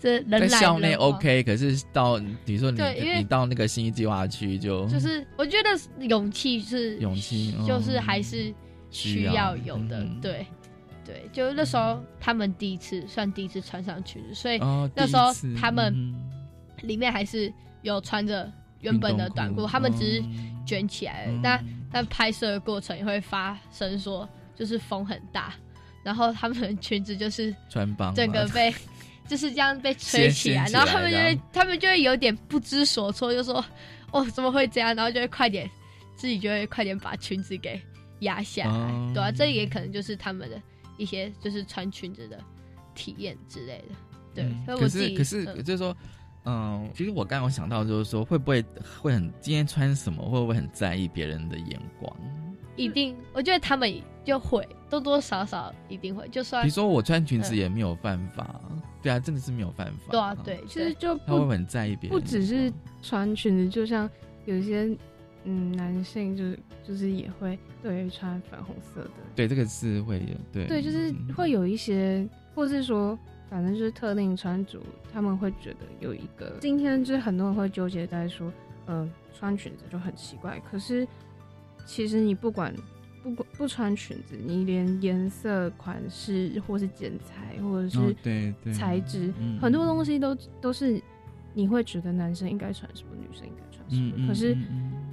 [0.00, 2.82] 这人校内 OK，可是到比如说你
[3.18, 5.70] 你到那个新一计划区就就是我觉得
[6.06, 8.52] 勇气是勇气就是嗯还是
[9.02, 10.20] 需要有的，嗯。
[10.20, 10.46] 对
[11.04, 16.30] 对，就那时候他们第一次算第一次穿上裙子，所以哦那时候他们嗯。
[16.82, 25.54] 里面还是有穿着原本的短裤，他们只是嗯卷起来了，但但拍摄的过程也会发生说就是风很大，
[26.02, 28.74] 然后他们的裙子就是穿帮整个被
[29.26, 33.64] 就是这样被吹起来，然后他们就会他们就会有点不知所措，就说
[34.10, 35.70] 哦怎么会这样，然后就会快点
[36.16, 37.80] 自己就会快点把裙子给
[38.24, 40.60] 压下来，哦对啊，这也可能就是他们的
[40.98, 42.38] 一些就是穿裙子的
[42.94, 43.82] 体验之类
[44.34, 45.96] 的，对，可是可是嗯就是说，
[46.44, 48.64] 嗯，其实我刚刚有想到就是说，会不会
[49.00, 52.14] 会很今天穿什么，会不会很在意别人的眼光？
[52.76, 58.60] 一定，我觉得他们就会多多少少一定会，就算比如说我穿裙子嗯也没有犯法，
[59.00, 60.10] 对啊，真的是没有犯法。
[60.10, 62.18] 对啊对，其实就他会很在意别人？
[62.18, 64.10] 不只是穿裙子，就像
[64.44, 64.88] 有一些
[65.44, 73.18] 嗯男性就是就是也会对于穿粉红色的，对这个是会有对对，就是会有一些，或是说
[73.48, 74.80] 反正就是特定穿着，
[75.12, 78.52] 他们会觉得有一个今天就是很多人会纠结在说，
[78.86, 81.06] 嗯、穿裙子就很奇怪，可是
[81.86, 82.74] 其实你不管。
[83.22, 91.02] 不管不穿裙子，你连颜色、款式，或是剪裁，或者哦是对对材质，嗯很多东西都都是
[91.54, 94.12] 你会觉得男生应该穿什么，女生应该穿什么。
[94.14, 94.54] 嗯嗯可是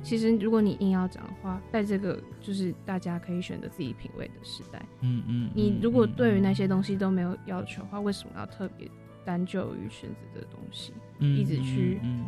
[0.04, 8.90] 其实如果你硬要讲的话，在这个就是大家可以选择自己品味的时代，嗯嗯，你如果对于那些东西都没有要求的话，为什么要特别
[9.24, 12.26] 单就于裙子的东西，嗯一直去嗯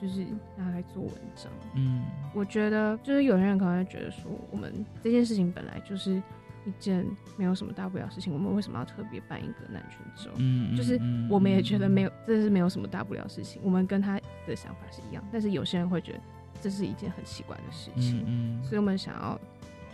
[0.00, 0.24] 就是
[0.56, 1.52] 拿来做文章？
[1.74, 2.04] 嗯
[2.34, 6.22] 我觉得就是有些人可能会觉得说，我们这件事情本来就是
[6.64, 7.06] 一件
[7.36, 10.30] 没有什么大不了的事情，我们为什么要特别办一个男权周？
[10.36, 16.20] 嗯嗯就是嗯我们也觉得没有，这是没有什么大不了的事情，我们跟他的想法是一样，但是有些人会觉得
[16.60, 19.40] 这是一件很奇怪的事情，嗯嗯所以我们想要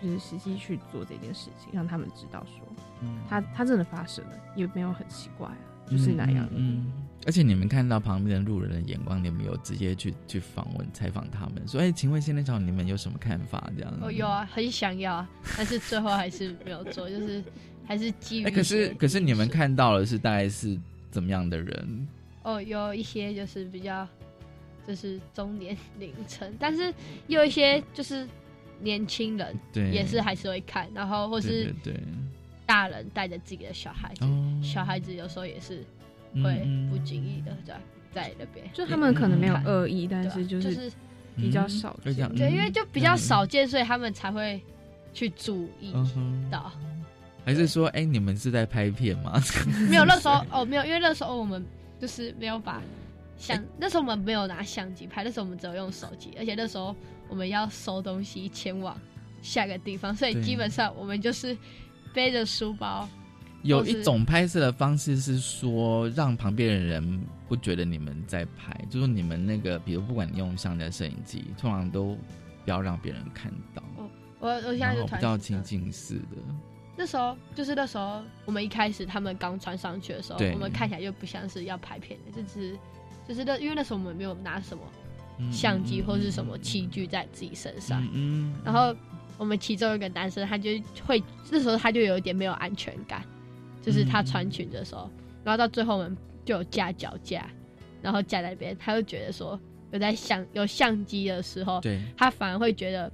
[0.03, 2.67] 就是实际去做这件事情，让他们知道说，
[3.03, 5.57] 嗯他他真的发生了，也没有很奇怪啊，
[5.91, 6.47] 就是那样。
[6.53, 6.93] 嗯，嗯
[7.27, 13.93] 而且你们看到旁边的路人的眼光，你们有直接去去访问采访他们，说：“哎，请问现在场你们有什么看法？”这样。
[14.01, 17.43] 哦有啊，很想要啊，但是最后还是没有做，就是
[17.85, 20.79] 还是基于哎，可是可是你们看到的是大概是
[21.11, 22.09] 怎么样的人？
[22.45, 24.07] 哦，有一些就是比较
[24.87, 26.93] 就是中年 凌晨，但是
[27.27, 28.27] 有一些就是
[28.81, 31.95] 年轻人，对也是还是会看，然后或是对
[32.65, 35.85] 大人带着自己的小孩子，哦小孩子有时候也是
[36.33, 37.81] 嗯会嗯不经意的在
[38.13, 40.97] 在那边，就他们可能没有看恶意，但是就就是是
[41.37, 42.13] 比较少见。
[42.13, 44.61] 就这样对，因为就比较嗯少见，所以他们才会
[45.13, 45.93] 去注意
[46.51, 46.73] 到。
[47.45, 49.41] 还是说，哎，你们是在拍片吗？
[49.89, 51.65] 没有那时候哦，没有，因为那时候我们
[52.01, 52.83] 就是没有把
[53.39, 56.95] 相，那时候我们没有拿相机拍，那时候我们只有用手机，而且那时候
[57.29, 58.99] 我们要收东西前往
[59.43, 61.57] 下个地方，所以基本上我们就是
[62.15, 63.09] 背着书包。
[63.63, 72.17] 有一种拍摄的方式是说，让旁边的人不觉得你们在拍，就是你们那个，比如不管你用相机、摄影机，通常都
[72.65, 73.83] 不要让别人看到，
[74.39, 76.37] 我我现在然后比较就突然亲近式的。
[76.97, 82.79] 那时候就是那时候我们一开始他们刚穿上去的时候，我们看起来就不像是要拍片的，就只是
[83.29, 84.83] 就是那因为那时候我们没有拿什么
[85.39, 88.95] 嗯相机或是什么器具在自己身上，嗯，然后
[89.37, 90.71] 我们其中一个男生他就
[91.05, 93.23] 会那时候他就有一点没有安全感，
[93.83, 95.11] 就是他穿裙子的时候，
[95.45, 97.47] 然后到最后我们就有架脚架，
[98.01, 99.59] 然后架在那边，他就觉得说
[99.91, 102.01] 有在相有相机的时候，对。
[102.17, 103.11] 他反而会觉得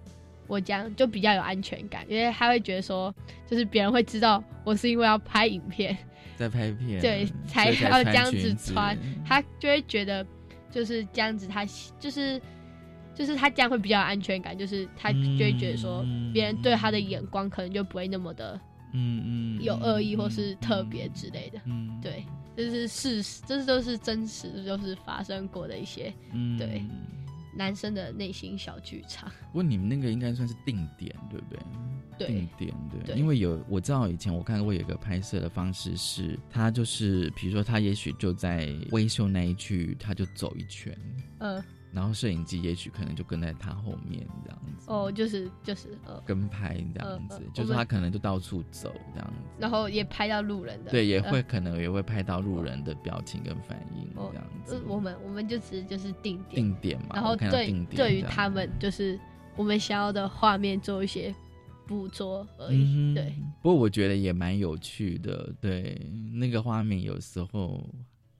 [0.46, 3.14] 我这样就比较有安全感，因为他会觉得说，
[3.46, 5.96] 就是别人会知道我是因为要拍影片，
[6.42, 10.26] 在拍片，对，才要这样子穿，他就会觉得
[10.70, 11.64] 就是这样子他，
[12.00, 12.40] 就是
[13.14, 18.60] 就是他这样会比较有安全感，就是他就会觉得说别人对他的眼光可能就不会那么的
[18.92, 22.24] 嗯嗯有恶意或是特别之类的，嗯，对，
[22.56, 26.82] 这是事实，这都是真实，就是发生过的一些嗯对
[27.54, 29.30] 男生的内心小剧场。
[29.48, 31.58] 不过你们那个应该算是定点，对不对？
[32.18, 40.96] 对定点对，因为有我知道以前我看过有一个拍摄的方式是，他就是比如说他也许就在微秀那一区，他就走一圈，
[41.38, 49.48] 嗯，然后摄影机也许可能就跟在他后面这样子，哦，就是就是呃，跟拍这样子，就是他可能就到处走这样子。
[49.58, 54.74] 然后也拍到路人的，对，也呃会可能也会拍到路人的表情跟反应哦这样子。
[54.74, 57.10] 呃，我们我们就只是就是定点，定点嘛。
[57.14, 59.18] 然后对对于他们就是
[59.56, 61.34] 我们想要的画面做一些
[61.86, 66.00] 捕捉而已，嗯对，不过我觉得也蛮有趣的，对，
[66.34, 67.88] 那个画面有时候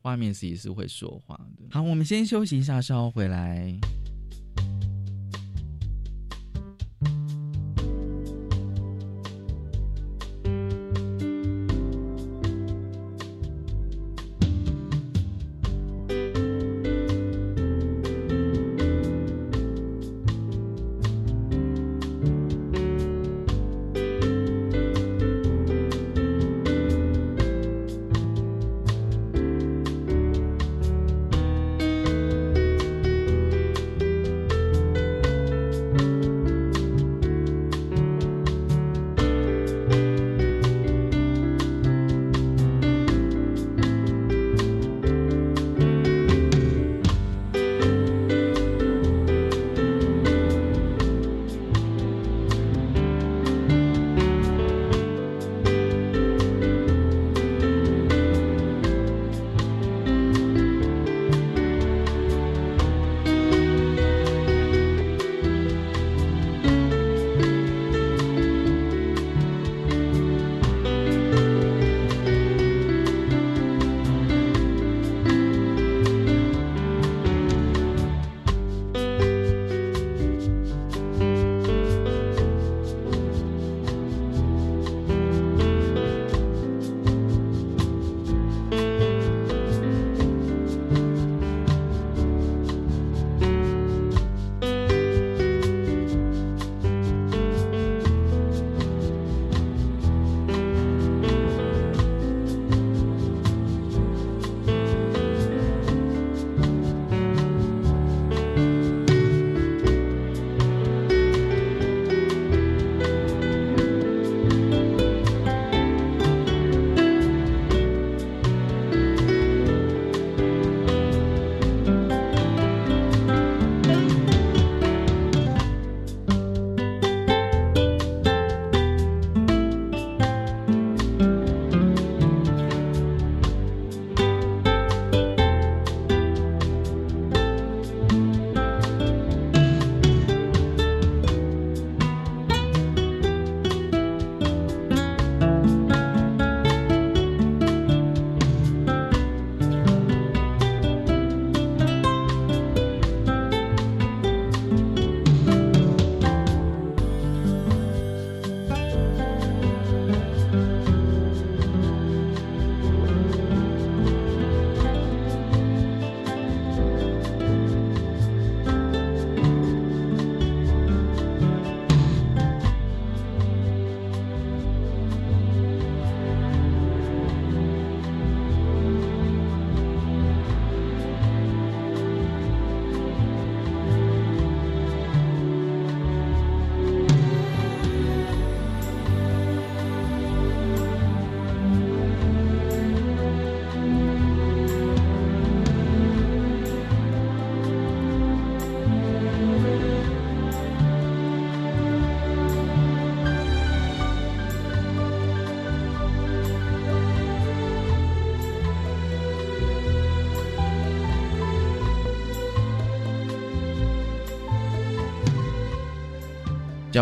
[0.01, 1.67] 画面其实是会说话的。
[1.71, 3.79] 好，我们先休息一下，稍后回来。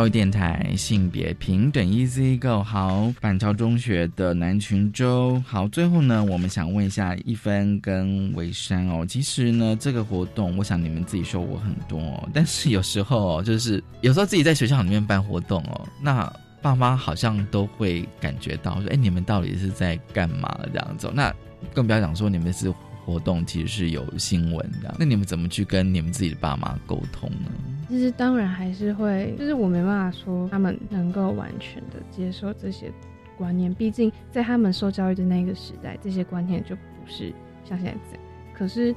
[0.01, 5.69] 教育电台性别平等 Easy Go 好，板桥中学的南群洲好。
[5.69, 16.33] 最后呢，我们想问一下一分跟维山哦，其实呢，这个活动，我想你们自己收获很多哦，但是有时候，就是有时候自己在学校里面办活动哦，那
[16.63, 21.13] 爸妈好像都会感觉到说，哎，你们到底是在干嘛这样子？
[21.15, 21.31] 那
[21.75, 22.73] 更不要讲说你们是
[23.05, 27.51] 活动，其实是有新闻的，那你们怎么去跟你们自己的爸妈沟通呢？
[27.91, 32.91] 其实当然还是会，就是我没办法说他们能够完全的接受这些
[33.37, 37.33] 观念，毕竟在他们受教育的那个时代，这些观念就不是
[37.65, 38.25] 像现在这样。
[38.55, 38.95] 可是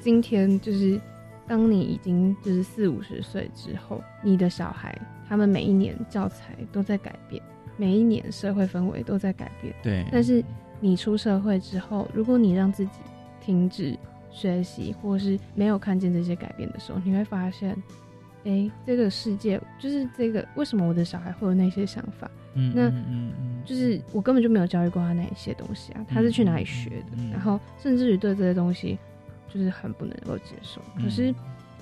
[0.00, 1.00] 今天就是
[1.46, 7.40] 当你已经就是四五十岁之后，你的小孩他们每一年教材都在改变，
[7.76, 9.72] 每一年社会氛围都在改变。
[9.84, 10.42] 对但是
[10.80, 12.98] 你出社会之后，如果你让自己
[13.40, 13.96] 停止
[14.32, 17.76] 学习，或是没有看见这些改变的时候，你会发现，
[18.44, 22.30] 哎，这个世界就是这个，为什么我的小孩会有那些想法？
[22.54, 27.30] 嗯，那嗯嗯就是我根本就没有教育过他那一些东西啊，他是去哪里学的？
[27.30, 28.98] 然后甚至于对这些东西
[29.48, 30.80] 就是很不能够接受。
[30.96, 31.34] 可是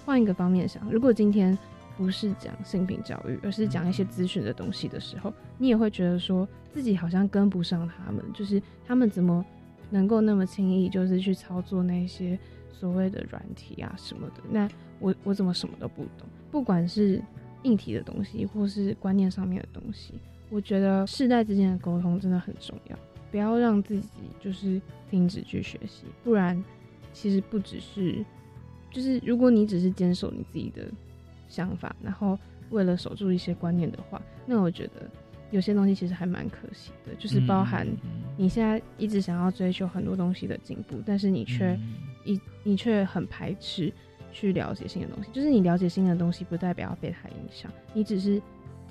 [0.05, 1.57] 换一个方面想，如果今天
[1.97, 9.45] 不是讲性平教育，而是讲一些资讯的东西的时候，你也会觉得说自己好像跟不上他们，就是他们怎么
[9.89, 12.39] 能够那么轻易就是去操作那些
[12.71, 14.43] 所谓的软体啊什么的？
[14.51, 14.69] 那
[15.01, 16.29] 我我怎么什么都不懂？
[16.51, 17.21] 不管是
[17.63, 20.15] 硬体的东西，或是观念上面的东西。
[20.51, 22.99] 我觉得世代之间的沟通真的很重要，
[23.31, 24.09] 不要让自己
[24.41, 26.63] 就是停止去学习，不然
[27.13, 28.25] 其实不只是，
[28.91, 30.83] 就是如果你只是坚守你自己的
[31.49, 32.39] 想法，然后
[32.71, 35.09] 为了守住一些观念的话，那我觉得
[35.53, 37.87] 有些东西其实还蛮可惜的，就是包含
[38.37, 41.79] 你现在一直想要追求很多东西的进步，但是你却
[42.25, 43.93] 一你却很排斥
[44.33, 48.41] 去了解新的东西，就是你了解新的东西不代表要被它影响，你只是。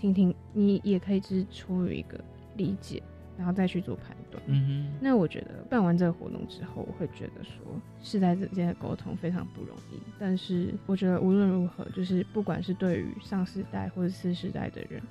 [0.01, 2.17] 听听，你也可以只是出于一个
[2.55, 3.03] 理解，
[3.37, 4.41] 然后再去做判断。
[4.45, 4.97] 嗯哼。
[5.01, 7.53] 那我觉得办完这个活动之后，我会觉得说
[8.01, 9.99] 世代之间的沟通非常不容易。
[10.17, 15.03] 但是我觉得无论如何，就是不管是对于上世代或者次世代的人，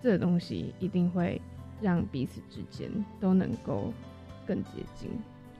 [0.00, 1.42] 这个东西一定会
[1.80, 3.92] 让彼此之间都能够
[4.46, 5.10] 更接近，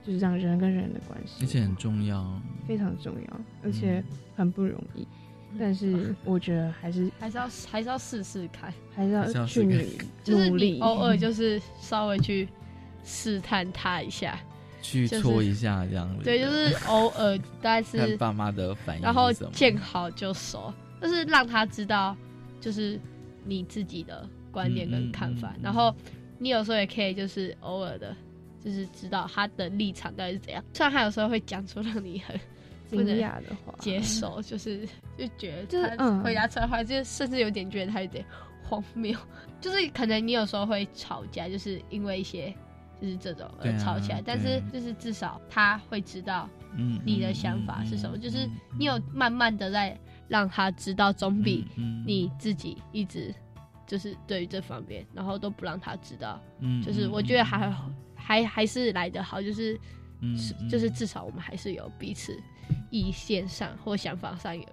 [0.07, 4.01] 就是这样人跟人的关系，而且很重要，非常重要，而且
[4.37, 5.05] 很不容易。
[5.59, 12.47] 但是我觉得还是还是要还是要试试看，还是要去努力，就是你偶尔就是稍微去
[13.03, 14.39] 试探他一下，
[14.81, 16.23] 去戳一下这样子。
[16.23, 22.15] 对，就是偶尔，大概是 爸妈的反应，然后见好就收，就是让他知道，
[22.61, 22.97] 就是
[23.43, 25.53] 你自己的观点跟看法。
[25.61, 25.93] 然后
[26.39, 28.15] 你有时候也可以就是偶尔的，
[28.63, 30.63] 就是知道他的立场到底是怎样。
[30.73, 32.39] 虽然他有时候会讲出让你很。
[32.89, 34.87] 惊讶的话，接受就是
[35.17, 38.23] 就觉得他回答出来的话，就甚至有点觉得他有点
[38.63, 39.13] 荒谬。
[39.59, 42.49] 就是可能你有时候会吵架，就是因为一些
[43.01, 48.17] 就是这种而吵起来，但是就是至少他会知道，嗯，你的想法是什么。
[48.17, 48.49] 就是
[48.79, 49.99] 你有慢慢的在
[50.29, 51.67] 让他知道，总比
[52.05, 53.35] 你自己一直
[53.85, 56.39] 就是对于这方面，然后都不让他知道。
[56.59, 57.69] 嗯，就是我觉得还
[58.27, 59.79] 还还是来得好，就是
[60.19, 60.37] 嗯，
[60.69, 62.37] 就是至少我们还是有彼此。
[62.89, 64.65] 意见上或想法上有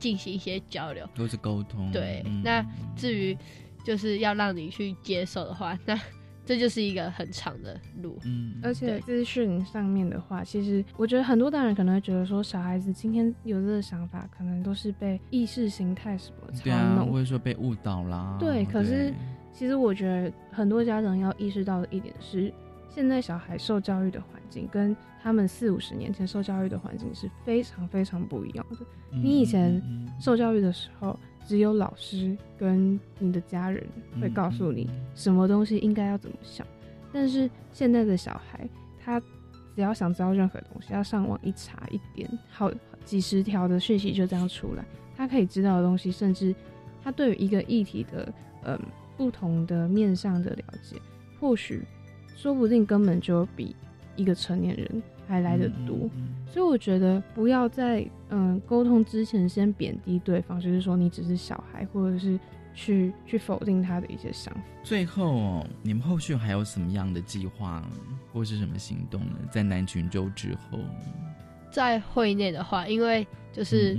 [0.00, 1.90] 进行一些交流，都是沟通。
[1.92, 2.64] 对，那
[2.96, 3.36] 至于
[3.84, 5.96] 就是要让你去接受的话，那
[6.44, 8.18] 这就是一个很长的路。
[8.24, 18.36] 嗯，而且资讯上面的话，其实我觉得很多大人可能会觉得说，小孩子今天有这个想法，可能都是被意识形态什么操弄，或者说被误导啦。
[18.40, 19.14] 对，可是
[19.52, 22.52] 其实我觉得很多家长要意识到的一点是。
[22.96, 28.78] 现在小孩受教育的环境跟他们四五十年前受教育的环境是非常非常不一样的。
[29.10, 29.82] 你以前
[30.18, 31.14] 受教育的时候，
[31.46, 33.86] 只有老师跟你的家人
[34.18, 36.66] 会告诉你什么东西应该要怎么想，
[37.12, 38.66] 但是现在的小孩，
[38.98, 39.20] 他
[39.74, 42.72] 只要想知道任何东西，要上网一查一点，好
[43.04, 44.82] 几十条的讯息就这样出来，
[45.14, 46.54] 他可以知道的东西，甚至
[47.04, 48.32] 他对于一个议题的
[48.64, 48.80] 嗯
[49.18, 50.96] 不同的面上的了解，
[51.38, 51.82] 或许。
[52.36, 53.74] 说不定根本就比
[54.14, 55.96] 一个成年人还来得多，
[56.46, 62.38] 所以我觉得不要在嗯沟通之前先贬低对方，就是说你只是小孩，或者是
[62.74, 64.60] 去去否定他的一些想法。
[64.84, 67.82] 最后，你们后续还有什么样的计划
[68.32, 69.36] 或是什么行动呢？
[69.50, 70.78] 在南群州之后，
[71.72, 73.98] 在会内的话，因为就是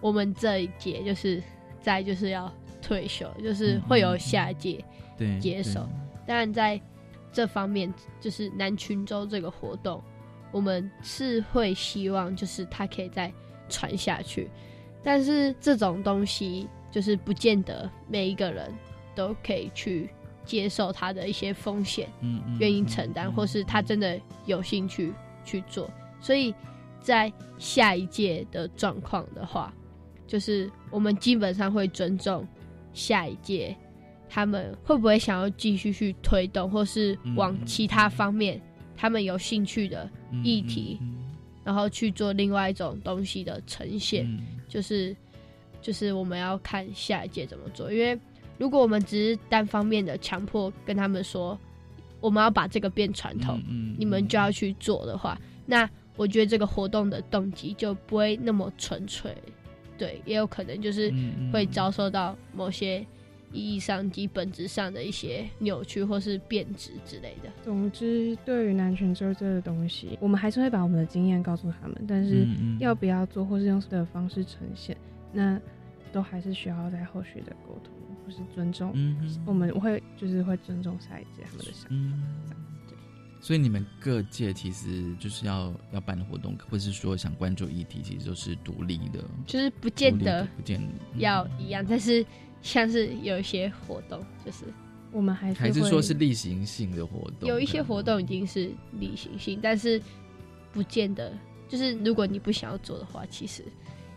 [0.00, 1.40] 我们这一届就是
[1.80, 4.84] 在就是要退休，就是会有下一届
[5.38, 5.88] 接手，
[6.26, 6.80] 但在。
[7.34, 10.00] 这方面就是南群洲这个活动，
[10.52, 13.30] 我们是会希望就是它可以再
[13.68, 14.48] 传下去，
[15.02, 18.72] 但是这种东西就是不见得每一个人
[19.16, 20.08] 都可以去
[20.44, 25.12] 接受它的一些风险，嗯，愿意承担，或是他真的有兴趣
[25.44, 25.90] 去做。
[26.20, 26.54] 所以
[27.00, 29.74] 在下一届的状况的话，
[30.26, 32.46] 就是我们基本上会尊重
[32.92, 33.76] 下一届。
[34.34, 38.60] 他们会不会想要继续去推动，或是往其他方面
[38.96, 40.10] 他们有兴趣的
[40.42, 40.98] 议题，
[41.62, 44.28] 然后去做另外一种东西的呈现？
[44.68, 45.14] 就是
[45.80, 47.92] 就是我们要看下一届怎么做。
[47.92, 48.18] 因为
[48.58, 51.56] 如果我们只是单方面的强迫跟他们说
[52.20, 53.62] 我们要把这个变传统，
[53.96, 59.32] 你们就要去做的话，那我觉得这个活动的动机就不会那么纯粹。
[59.96, 61.14] 对，也有可能就是
[61.52, 63.06] 会遭受到某些。
[63.54, 67.48] 意义上及本质上的一些扭曲或是变质之类的。
[67.62, 72.46] 总之，对于男权这这个东西，我们还是会把我们的经验告诉他们，但是
[72.80, 74.96] 要不要做或是用的方式呈现，
[75.32, 75.58] 那
[76.12, 77.92] 都还是需要在后续的沟通
[78.24, 78.92] 或是尊重。
[79.46, 81.88] 我们会就是会尊重下一届他们的想法。
[81.90, 82.22] 嗯，
[83.44, 90.80] 所以你们各界其实就是要要办的活动，或是说想关注议题，其实都是独立的，就是不见得不见
[91.18, 92.24] 要一样，但是
[92.62, 94.64] 像是有一些活动，就是
[95.12, 97.46] 我们还是还是说是例行性的活动？
[97.46, 100.00] 有一些活动已经是例行性，但是
[100.72, 101.30] 不见得
[101.68, 103.62] 就是如果你不想要做的话，其实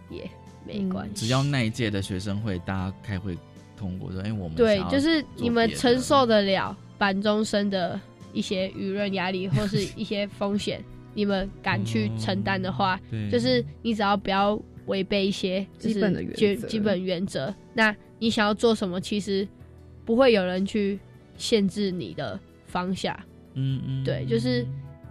[0.09, 0.25] 也
[0.65, 1.25] 没关系。
[1.25, 3.37] 只要那一届的学生会大家开会
[3.75, 7.99] 通过说，哎、我们对就是你们承受得了板中生的
[8.37, 10.83] 一些舆论压力或是 一些风险，
[11.15, 13.29] 你们敢去承担的话，对。
[13.31, 19.47] 就是你只要不要违背一些基本的原基本原则，那你想要做什么，其实
[20.05, 20.99] 不会有人去
[21.37, 23.17] 限制你的方向。
[23.55, 24.63] 嗯嗯，对，就是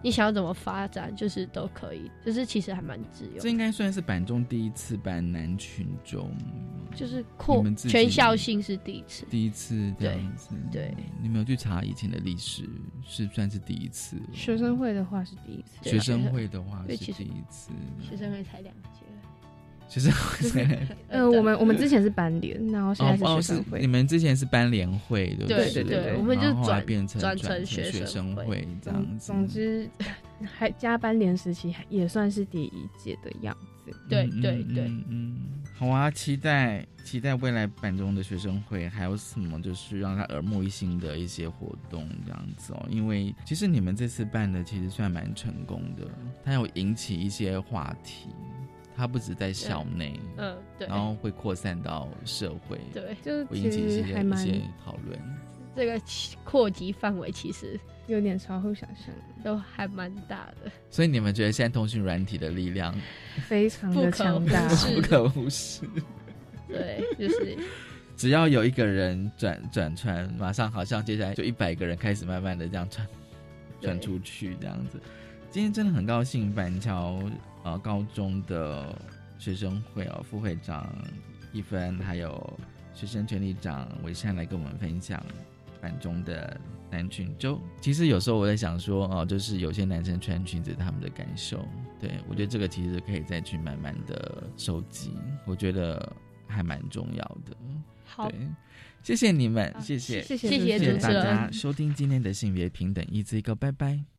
[0.07, 3.49] 你想要怎么发展，就是都可以，就是其实还蛮自由这。
[3.49, 6.31] 应该算是板中第一次办男群中，
[6.95, 10.55] 就是扩全校性是第一次，第一次这样子。
[10.71, 12.71] 对，你没有去查以前的历史，
[13.05, 14.17] 是算是第一次。
[14.33, 19.06] 学生会的话是第一次，学生会的话是第一次，学生会才两届。
[19.89, 23.81] 学生会才呃，我们我们之前是班联，然后现在是学生会。
[23.81, 29.27] 你们之前是班联会，对不对对对对我们就转变成转成成学学生会生会这样子。
[29.27, 29.89] 总之，
[30.45, 33.93] 还加班联时期也算是第一届的样子。
[34.09, 35.37] 对嗯对对嗯嗯，嗯
[35.73, 46.05] 好啊，期待期待未来版中的学生会还有什么就是让他耳目一新的一些活动这样子哦，因为其实你们这次办的其实算蛮成功的，
[46.45, 48.29] 它有引起一些话题，
[48.97, 55.19] 它不止在校内，嗯对然后会扩散到社会，对就会引起一些一些讨论。
[55.75, 60.71] 这个其扩及范围其实有点超乎想象，都还蛮大的。
[60.89, 62.95] 所以你们觉得现在通讯软体的力量
[63.47, 65.83] 非常的强大 不可忽视？
[66.67, 67.59] 对，就是
[68.17, 73.07] 只要有一个人转转传，马上好像接下来就一百个人开始慢慢的这样传
[73.83, 74.99] 传出去这样子。
[75.51, 77.23] 今天真的很高兴，板桥
[77.67, 78.97] 呃高中的
[79.39, 80.87] 学生会哦副会长
[81.53, 82.59] 一芬，还有
[82.95, 85.21] 学生权利长韦善来跟我们分享
[85.81, 86.61] 板中的
[86.93, 87.61] 男裙周。
[87.81, 91.67] 其实有时候我在想说哦，就是有些男生穿裙子他们的感受，
[91.99, 95.13] 对我觉得这个其实可以再去慢慢的收集，
[95.45, 96.15] 我觉得
[96.47, 97.57] 还蛮重要的。
[98.05, 98.39] 好对，
[99.03, 104.16] 谢谢你们，谢谢，谢谢谢谢谢谢大家收听今天的性别平等一字一个，拜拜。